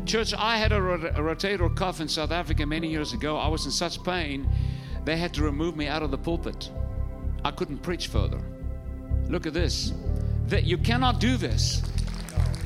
[0.06, 3.38] Church, I had a, rot- a rotator cuff in South Africa many years ago.
[3.38, 4.48] I was in such pain,
[5.04, 6.70] they had to remove me out of the pulpit.
[7.44, 8.40] I couldn't preach further.
[9.28, 9.94] Look at this.
[10.48, 11.82] That you cannot do this.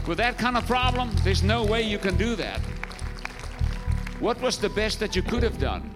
[0.06, 2.60] With that kind of problem, there's no way you can do that.
[4.20, 5.90] What was the best that you could have done?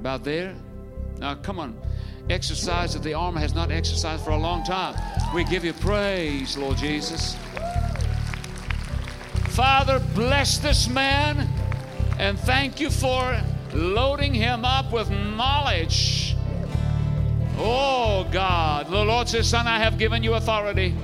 [0.00, 0.54] About there?
[1.18, 1.78] Now, come on.
[2.28, 4.94] Exercise that the armor has not exercised for a long time.
[5.34, 7.36] We give you praise, Lord Jesus.
[9.50, 11.48] Father, bless this man
[12.18, 13.40] and thank you for
[13.72, 16.36] loading him up with knowledge.
[17.58, 20.94] Oh God, the Lord says, Son, I have given you authority.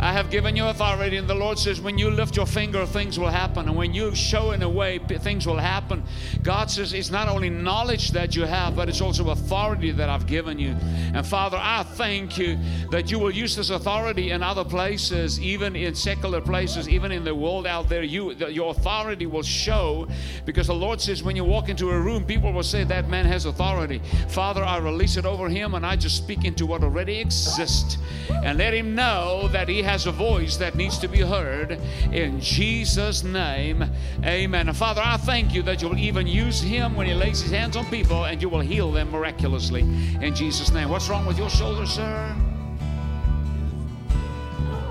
[0.00, 1.18] I have given you authority.
[1.18, 3.68] And the Lord says, when you lift your finger, things will happen.
[3.68, 6.02] And when you show in a way, things will happen.
[6.42, 10.26] God says, it's not only knowledge that you have, but it's also authority that I've
[10.26, 10.70] given you.
[11.14, 12.58] And Father, I thank you
[12.90, 17.22] that you will use this authority in other places, even in secular places, even in
[17.22, 18.02] the world out there.
[18.02, 20.08] You, your authority will show
[20.46, 23.26] because the Lord says, when you walk into a room, people will say, that man
[23.26, 24.00] has authority.
[24.28, 27.98] Father, I release it over him and I just speak into what already exists
[28.30, 31.72] and let him know that he has a voice that needs to be heard
[32.12, 33.84] in Jesus' name.
[34.24, 34.72] Amen.
[34.72, 37.84] Father, I thank you that you'll even use him when he lays his hands on
[37.86, 40.90] people and you will heal them miraculously in Jesus' name.
[40.90, 42.36] What's wrong with your shoulder, sir?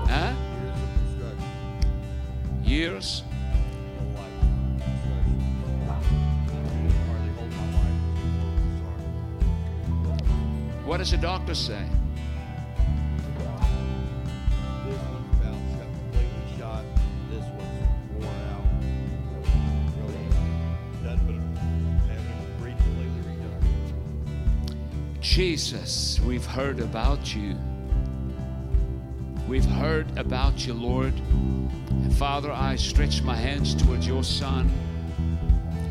[0.06, 0.34] Huh?
[2.62, 3.22] Years?
[10.84, 11.86] What does the doctor say?
[25.30, 27.56] Jesus, we've heard about you.
[29.46, 31.14] We've heard about you, Lord.
[31.14, 34.68] And Father, I stretch my hands towards your Son.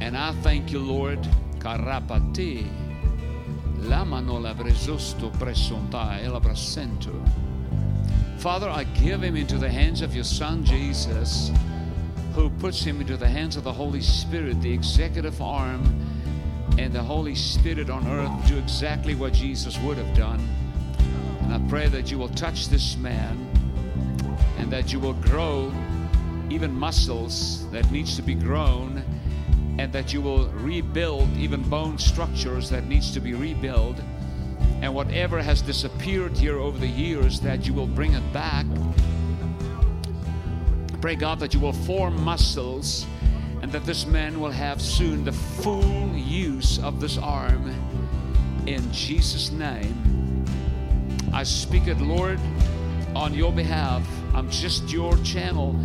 [0.02, 1.20] And I thank you, Lord.
[1.60, 2.68] Karapate.
[3.78, 7.26] Lamano labresusto presonta elabrasento.
[8.40, 11.50] Father, I give him into the hands of your Son, Jesus,
[12.36, 16.09] who puts him into the hands of the Holy Spirit, the executive arm,
[16.78, 20.40] and the Holy Spirit on earth do exactly what Jesus would have done.
[21.42, 23.50] And I pray that you will touch this man
[24.58, 25.72] and that you will grow
[26.50, 29.04] even muscles that needs to be grown
[29.78, 33.98] and that you will rebuild even bone structures that needs to be rebuilt
[34.82, 38.66] and whatever has disappeared here over the years that you will bring it back
[41.02, 43.06] Pray, God, that you will form muscles
[43.62, 47.76] and that this man will have soon the full use of this arm.
[48.66, 50.46] In Jesus' name,
[51.34, 52.40] I speak it, Lord,
[53.16, 54.08] on your behalf.
[54.34, 55.76] I'm just your channel,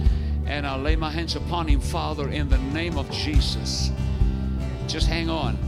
[0.46, 3.90] and I lay my hands upon him, Father, in the name of Jesus.
[4.86, 5.58] Just hang on.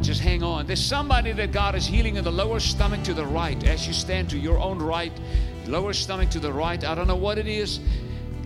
[0.00, 0.66] Just hang on.
[0.66, 3.92] There's somebody that God is healing in the lower stomach to the right as you
[3.92, 5.12] stand to your own right,
[5.66, 6.82] lower stomach to the right.
[6.84, 7.80] I don't know what it is.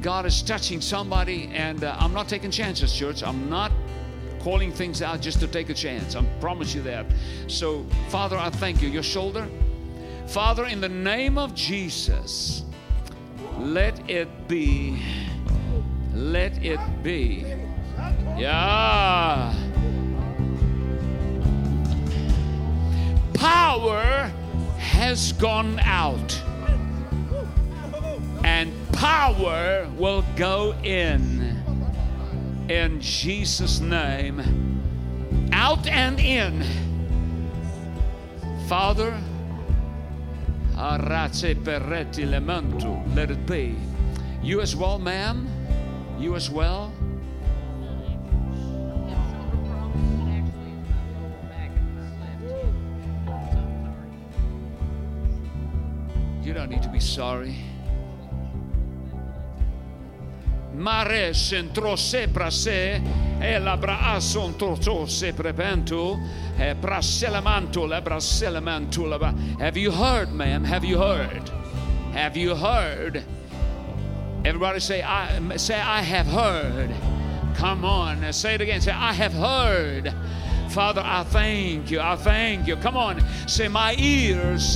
[0.03, 3.23] God is touching somebody, and uh, I'm not taking chances, church.
[3.23, 3.71] I'm not
[4.41, 6.17] calling things out just to take a chance.
[6.17, 7.07] I promise you that.
[7.47, 8.89] So, Father, I thank you.
[8.89, 9.49] Your shoulder,
[10.27, 12.65] Father, in the name of Jesus,
[13.59, 15.01] let it be.
[16.13, 17.47] Let it be.
[18.37, 19.55] Yeah.
[23.35, 24.33] Power
[24.79, 26.43] has gone out,
[28.45, 28.73] and
[29.03, 31.59] power will go in.
[32.69, 34.41] In Jesus' name,
[35.53, 36.65] out and in.
[38.69, 39.21] Father,
[40.77, 43.03] Arace peretti lemantu.
[43.17, 43.75] Let it be.
[44.41, 45.49] You as well, ma'am.
[46.21, 46.93] You as well.
[56.45, 57.72] You don't need to be sorry.
[60.83, 63.01] Mare centro sepra se
[63.39, 66.19] e la braason torto se prepentu
[66.59, 70.65] e braselamantu la braselamantu la Have you heard, ma'am?
[70.65, 71.49] Have you heard?
[72.15, 73.23] Have you heard?
[74.45, 76.91] Everybody say I say I have heard.
[77.55, 78.81] Come on, say it again.
[78.81, 80.13] Say I have heard.
[80.69, 82.01] Father, I thank you.
[82.01, 82.75] I thank you.
[82.75, 83.23] Come on.
[83.47, 84.75] Say my ears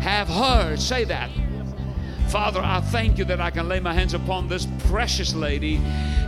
[0.00, 0.80] have heard.
[0.80, 1.30] Say that.
[2.28, 5.76] Father, I thank you that I can lay my hands upon this precious lady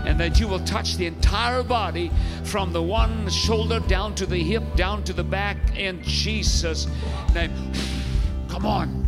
[0.04, 2.10] and that you will touch the entire body
[2.44, 6.86] from the one shoulder down to the hip, down to the back in Jesus'
[7.34, 7.52] name.
[8.48, 9.06] Come on.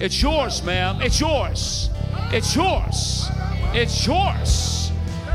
[0.00, 1.00] It's yours, ma'am.
[1.00, 1.90] It's yours.
[2.30, 3.28] It's yours.
[3.74, 4.92] It's yours.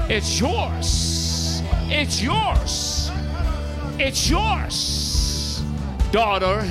[0.10, 1.62] It's yours.
[1.90, 3.12] It's yours.
[4.00, 5.62] It's yours.
[6.12, 6.68] Daughter,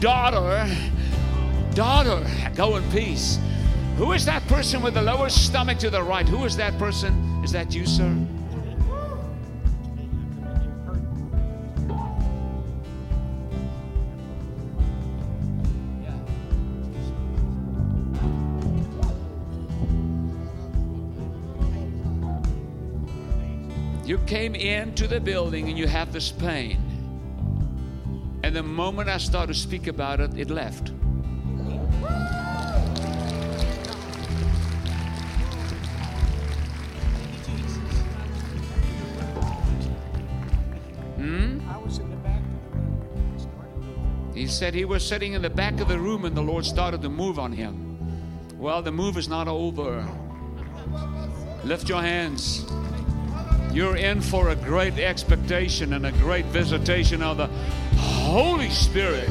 [0.00, 0.66] daughter,
[1.74, 2.24] daughter,
[2.54, 3.38] go in peace.
[3.96, 6.28] Who is that person with the lower stomach to the right?
[6.28, 7.42] Who is that person?
[7.44, 8.12] Is that you, sir?
[24.04, 26.78] You came into the building and you have this pain.
[28.42, 30.92] And the moment I started to speak about it, it left.
[44.44, 47.00] He said he was sitting in the back of the room and the Lord started
[47.00, 47.96] to move on him.
[48.58, 50.06] Well, the move is not over.
[51.64, 52.66] Lift your hands.
[53.72, 57.46] You're in for a great expectation and a great visitation of the
[57.96, 59.30] Holy Spirit.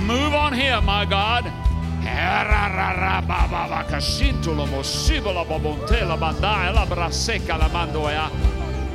[0.00, 1.44] Move on him, my God.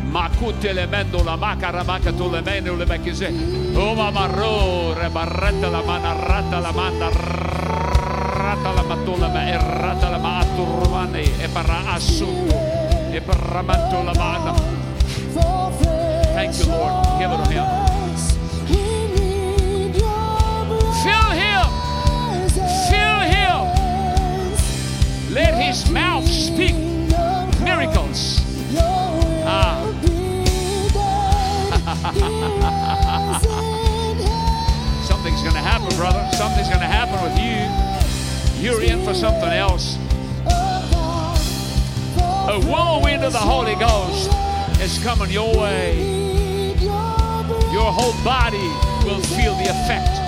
[0.10, 1.38] Makute le mendo la
[1.84, 2.41] maca tu le
[2.76, 3.31] le becchise.
[3.76, 9.27] O mamarro, re barretta la mana, ratta la manda, rata la matula
[10.10, 10.44] la ma
[11.40, 11.99] e para
[13.11, 13.61] e para
[14.14, 14.53] mana.
[16.34, 17.19] Thank you, Lord.
[17.19, 17.65] Give it to him.
[21.03, 21.65] Fill him.
[22.90, 23.57] Fill him.
[25.34, 26.76] Let his mouth speak
[27.61, 28.39] miracles.
[35.06, 36.27] Something's going to happen, brother.
[36.34, 37.69] Something's going to happen with you.
[38.64, 39.98] You're in for something else.
[42.49, 44.31] A whirlwind of the Holy Ghost
[44.81, 45.99] is coming your way.
[47.72, 48.57] Your whole body
[49.06, 50.19] will feel the effect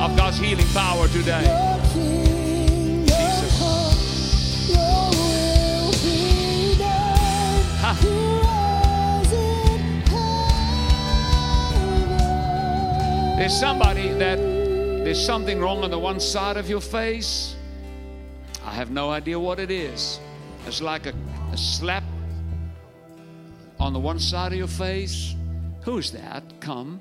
[0.00, 1.67] of God's healing power today.
[13.38, 14.36] There's somebody that
[15.04, 17.54] there's something wrong on the one side of your face.
[18.64, 20.18] I have no idea what it is.
[20.66, 21.14] It's like a,
[21.52, 22.02] a slap
[23.78, 25.36] on the one side of your face.
[25.82, 26.42] Who's that?
[26.58, 27.00] Come.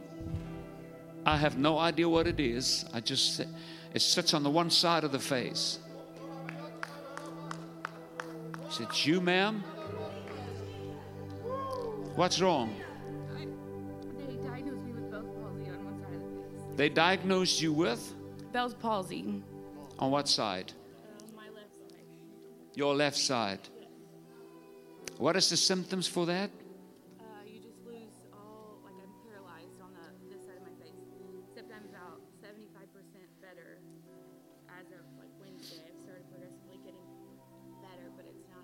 [1.25, 2.85] I have no idea what it is.
[2.93, 3.39] I just
[3.95, 5.79] it sits on the one side of the face.
[8.69, 9.63] Is it you, ma'am?
[12.15, 12.75] What's wrong?
[16.77, 18.13] They diagnosed you with?
[18.53, 19.41] Bell's palsy.
[19.97, 20.73] On what side?
[20.77, 22.05] Uh, my left side.
[22.75, 23.59] Your left side.
[25.17, 26.51] What is the symptoms for that?
[27.19, 30.93] Uh, you just lose all, like I'm paralyzed on the this side of my face.
[31.49, 32.53] Except I'm about 75%
[33.41, 33.79] better
[34.69, 35.81] as of like Wednesday.
[35.81, 37.09] I've started progressively getting
[37.81, 38.61] better, but it's not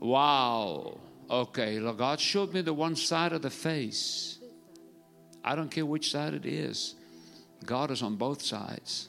[0.00, 0.98] Wow.
[1.28, 4.38] Okay, Look, God showed me the one side of the face.
[5.44, 6.94] I don't care which side it is.
[7.64, 9.08] God is on both sides.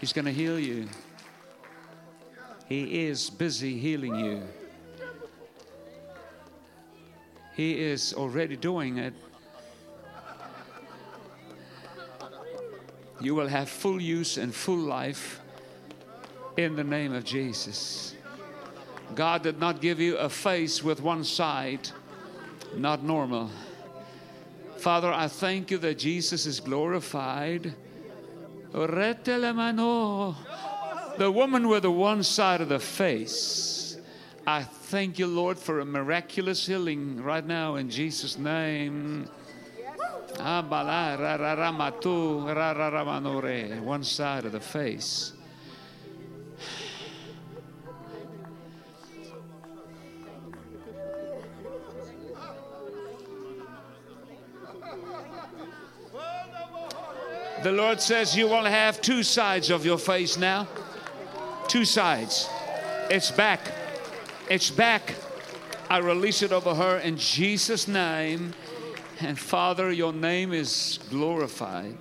[0.00, 0.88] He's going to heal you.
[2.66, 4.42] He is busy healing you.
[7.54, 9.14] He is already doing it.
[13.20, 15.40] You will have full use and full life
[16.56, 18.14] in the name of Jesus.
[19.14, 21.88] God did not give you a face with one side,
[22.76, 23.50] not normal.
[24.84, 27.72] Father, I thank you that Jesus is glorified.
[31.16, 33.96] The woman with the one side of the face.
[34.46, 39.26] I thank you, Lord, for a miraculous healing right now in Jesus' name.
[43.86, 45.32] One side of the face.
[57.64, 60.68] The Lord says you will have two sides of your face now.
[61.66, 62.46] Two sides.
[63.08, 63.72] It's back.
[64.50, 65.14] It's back.
[65.88, 68.52] I release it over her in Jesus' name.
[69.20, 71.96] And Father, your name is glorified.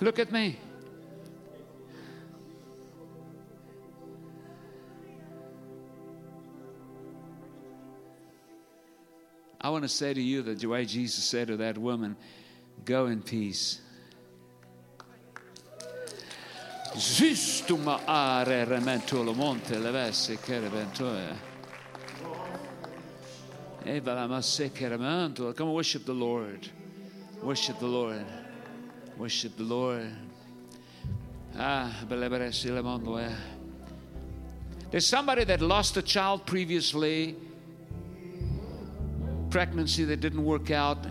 [0.00, 0.60] Look at me.
[9.62, 12.16] I want to say to you that the way Jesus said to that woman,
[12.84, 13.80] go in peace.
[25.56, 26.68] Come worship the Lord.
[27.42, 28.26] Worship the Lord.
[29.16, 30.10] Worship the Lord.
[31.56, 32.04] Ah.
[34.90, 37.36] There's somebody that lost a child previously
[39.52, 41.06] pregnancy that didn't work out.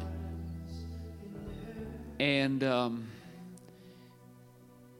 [2.19, 3.07] And um,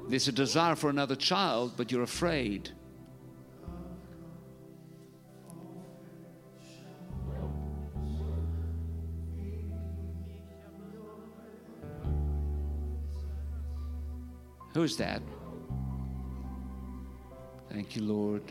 [0.07, 2.69] there's a desire for another child, but you're afraid.
[14.75, 15.23] Who's that?
[17.71, 18.43] Thank you, Lord.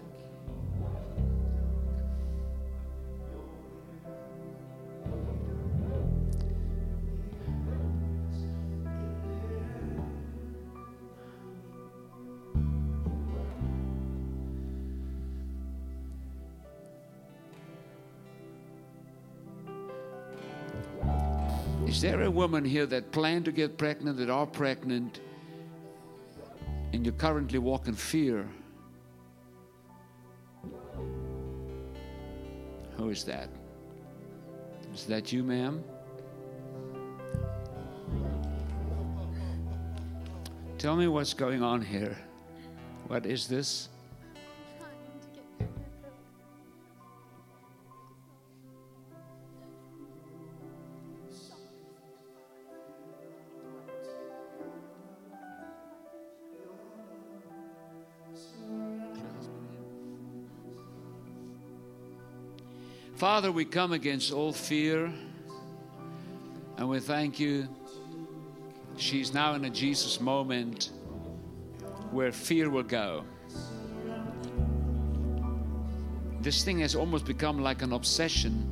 [22.00, 25.20] Is there a woman here that planned to get pregnant, that are pregnant,
[26.94, 28.48] and you currently walk in fear?
[32.96, 33.50] Who is that?
[34.94, 35.84] Is that you, ma'am?
[40.78, 42.16] Tell me what's going on here.
[43.08, 43.90] What is this?
[63.20, 65.12] Father, we come against all fear
[66.78, 67.68] and we thank you.
[68.96, 70.88] She's now in a Jesus moment
[72.12, 73.24] where fear will go.
[76.40, 78.66] This thing has almost become like an obsession.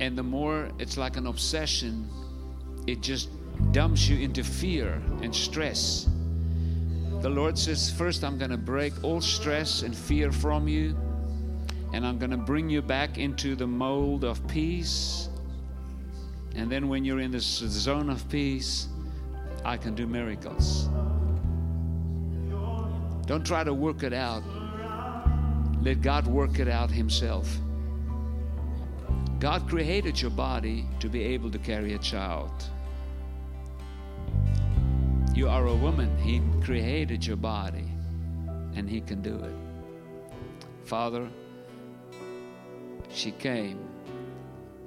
[0.00, 2.08] And the more it's like an obsession,
[2.86, 3.28] it just
[3.70, 6.08] dumps you into fear and stress.
[7.20, 10.96] The Lord says, First, I'm going to break all stress and fear from you
[11.92, 15.28] and I'm going to bring you back into the mold of peace.
[16.54, 18.88] And then, when you're in this zone of peace,
[19.64, 20.88] I can do miracles.
[23.26, 24.42] Don't try to work it out.
[25.82, 27.48] Let God work it out Himself.
[29.38, 32.50] God created your body to be able to carry a child.
[35.34, 36.14] You are a woman.
[36.18, 37.86] He created your body,
[38.74, 39.54] and He can do it.
[40.84, 41.28] Father,
[43.12, 43.78] she came,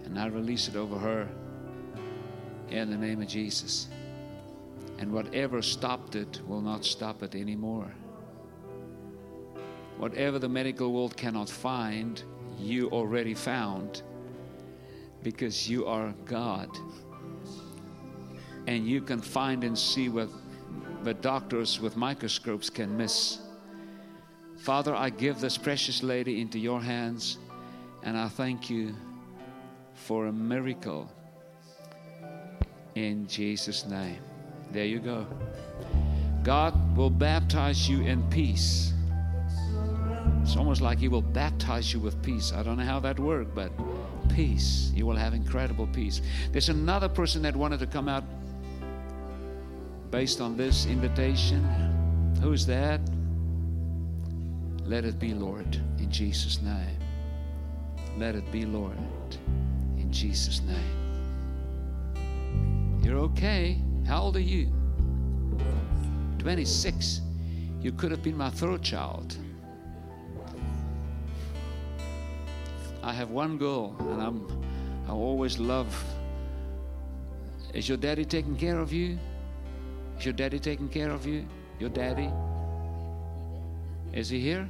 [0.05, 1.27] and I release it over her
[2.69, 3.87] in the name of Jesus.
[4.99, 7.91] And whatever stopped it will not stop it anymore.
[9.97, 12.23] Whatever the medical world cannot find,
[12.57, 14.01] you already found
[15.21, 16.69] because you are God.
[18.67, 20.29] And you can find and see what
[21.03, 23.39] the doctors with microscopes can miss.
[24.57, 27.37] Father, I give this precious lady into your hands,
[28.03, 28.95] and I thank you
[29.93, 31.09] for a miracle
[32.95, 34.19] in Jesus' name.
[34.71, 35.25] There you go.
[36.43, 38.93] God will baptize you in peace.
[40.41, 42.51] It's almost like He will baptize you with peace.
[42.51, 43.71] I don't know how that worked, but
[44.29, 44.91] peace.
[44.93, 46.21] You will have incredible peace.
[46.51, 48.25] There's another person that wanted to come out
[50.11, 51.63] based on this invitation.
[52.41, 52.99] Who's that?
[54.83, 57.02] Let it be, Lord, in Jesus' name.
[58.17, 58.97] Let it be, Lord,
[59.97, 61.03] in Jesus' name.
[63.01, 63.81] You're okay.
[64.05, 64.71] How old are you?
[66.39, 67.21] 26.
[67.81, 69.37] You could have been my third child.
[73.01, 74.47] I have one girl, and I'm
[75.07, 75.93] I always love.
[77.73, 79.17] Is your daddy taking care of you?
[80.17, 81.45] Is your daddy taking care of you?
[81.79, 82.29] Your daddy?
[84.13, 84.69] Is he here?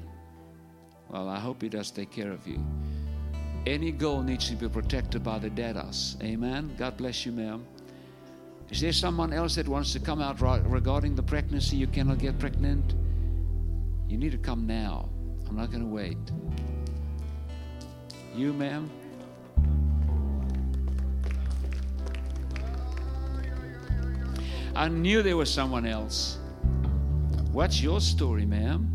[1.09, 2.63] Well, I hope he does take care of you.
[3.65, 6.21] Any girl needs to be protected by the daddas.
[6.21, 6.75] Amen.
[6.77, 7.65] God bless you, ma'am.
[8.69, 11.77] Is there someone else that wants to come out regarding the pregnancy?
[11.77, 12.93] You cannot get pregnant.
[14.07, 15.09] You need to come now.
[15.47, 16.17] I'm not going to wait.
[18.35, 18.89] You, ma'am?
[24.75, 26.39] I knew there was someone else.
[27.51, 28.89] What's your story, ma'am?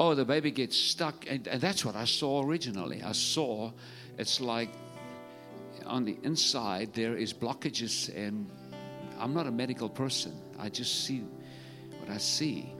[0.00, 1.26] Oh, the baby gets stuck.
[1.28, 3.02] And, and that's what I saw originally.
[3.02, 3.70] I saw
[4.16, 4.70] it's like
[5.84, 8.50] on the inside there is blockages, and
[9.18, 10.32] I'm not a medical person.
[10.58, 11.22] I just see
[11.98, 12.72] what I see.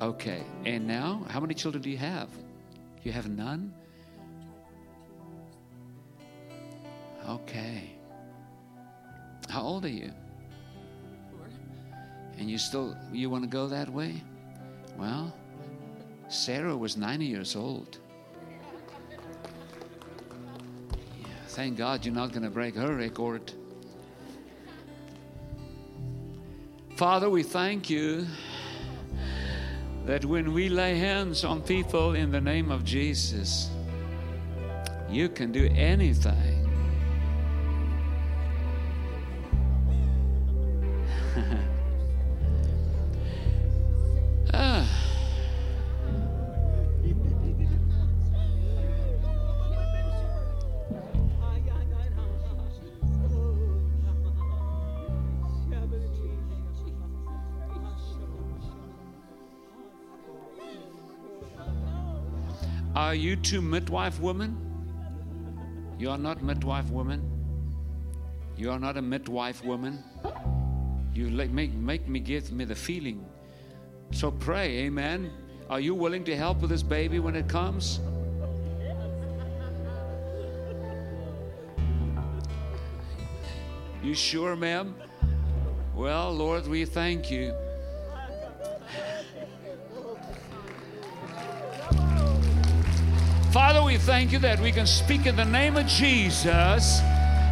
[0.00, 2.28] Okay, and now, how many children do you have?
[3.02, 3.74] You have none?
[7.28, 7.90] Okay.
[9.48, 10.12] How old are you?
[12.38, 14.22] And you still you want to go that way?
[14.96, 15.34] Well,
[16.28, 17.98] Sarah was 90 years old.
[21.48, 23.52] Thank God you're not going to break her record.
[26.96, 28.26] Father, we thank you
[30.04, 33.70] that when we lay hands on people in the name of Jesus,
[35.08, 36.55] you can do anything.
[63.16, 64.56] You two midwife women?
[65.98, 67.22] You are not midwife women.
[68.56, 70.02] You are not a midwife woman.
[71.14, 73.24] You make, make me give me the feeling.
[74.12, 75.30] So pray, amen.
[75.68, 78.00] Are you willing to help with this baby when it comes?
[84.02, 84.94] You sure, ma'am?
[85.94, 87.52] Well, Lord, we thank you.
[93.56, 97.00] Father, we thank you that we can speak in the name of Jesus.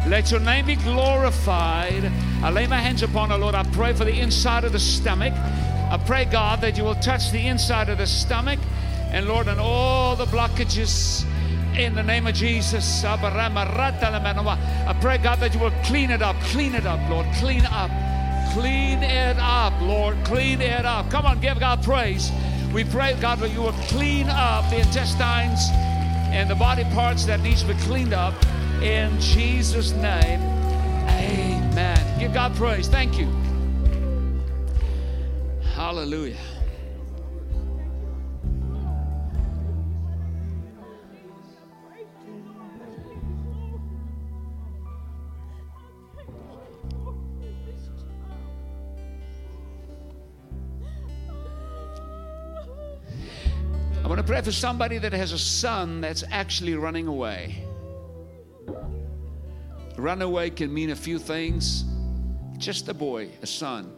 [0.05, 2.11] Let your name be glorified.
[2.43, 3.55] I lay my hands upon her, Lord.
[3.55, 5.33] I pray for the inside of the stomach.
[5.33, 8.59] I pray, God, that you will touch the inside of the stomach.
[9.09, 11.25] And Lord, and all the blockages
[11.75, 13.03] in the name of Jesus.
[13.03, 13.17] I
[15.01, 16.35] pray, God, that you will clean it up.
[16.51, 17.25] Clean it up, Lord.
[17.37, 17.89] Clean up.
[18.53, 20.23] Clean it up, Lord.
[20.23, 21.09] Clean it up.
[21.09, 22.31] Come on, give God praise.
[22.71, 25.71] We pray, God, that you will clean up the intestines
[26.35, 28.33] and the body parts that needs to be cleaned up
[28.81, 30.41] in Jesus' name.
[31.07, 32.19] Amen.
[32.19, 32.89] Give God praise.
[32.89, 33.27] Thank you.
[35.73, 36.35] Hallelujah.
[54.25, 57.63] Pray for somebody that has a son that's actually running away.
[59.97, 61.85] Runaway can mean a few things.
[62.57, 63.93] Just a boy, a son.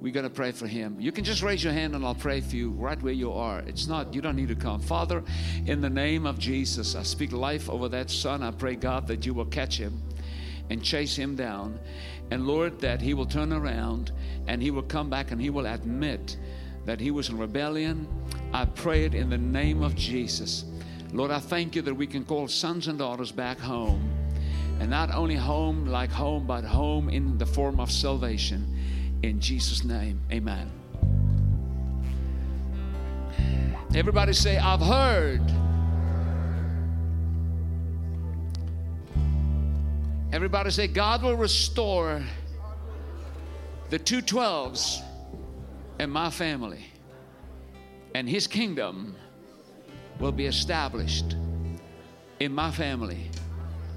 [0.00, 0.96] We're going to pray for him.
[1.00, 3.58] You can just raise your hand and I'll pray for you right where you are.
[3.60, 4.80] It's not, you don't need to come.
[4.80, 5.24] Father,
[5.64, 8.44] in the name of Jesus, I speak life over that son.
[8.44, 10.00] I pray, God, that you will catch him
[10.70, 11.80] and chase him down.
[12.30, 14.12] And Lord, that he will turn around
[14.46, 16.36] and he will come back and he will admit
[16.86, 18.08] that he was in rebellion.
[18.52, 20.64] I pray it in the name of Jesus.
[21.12, 24.10] Lord, I thank you that we can call sons and daughters back home.
[24.80, 28.66] And not only home like home, but home in the form of salvation.
[29.22, 30.70] In Jesus' name, amen.
[33.94, 35.40] Everybody say, I've heard.
[40.32, 42.22] Everybody say, God will restore
[43.88, 45.00] the two twelves
[45.98, 46.84] in my family,
[48.14, 49.16] and His kingdom
[50.18, 51.36] will be established
[52.40, 53.30] in my family,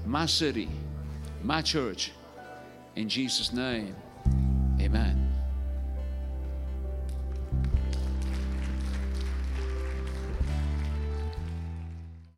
[0.06, 0.68] my city,
[1.42, 2.12] my church.
[2.96, 3.94] In Jesus' name,
[4.80, 5.29] amen.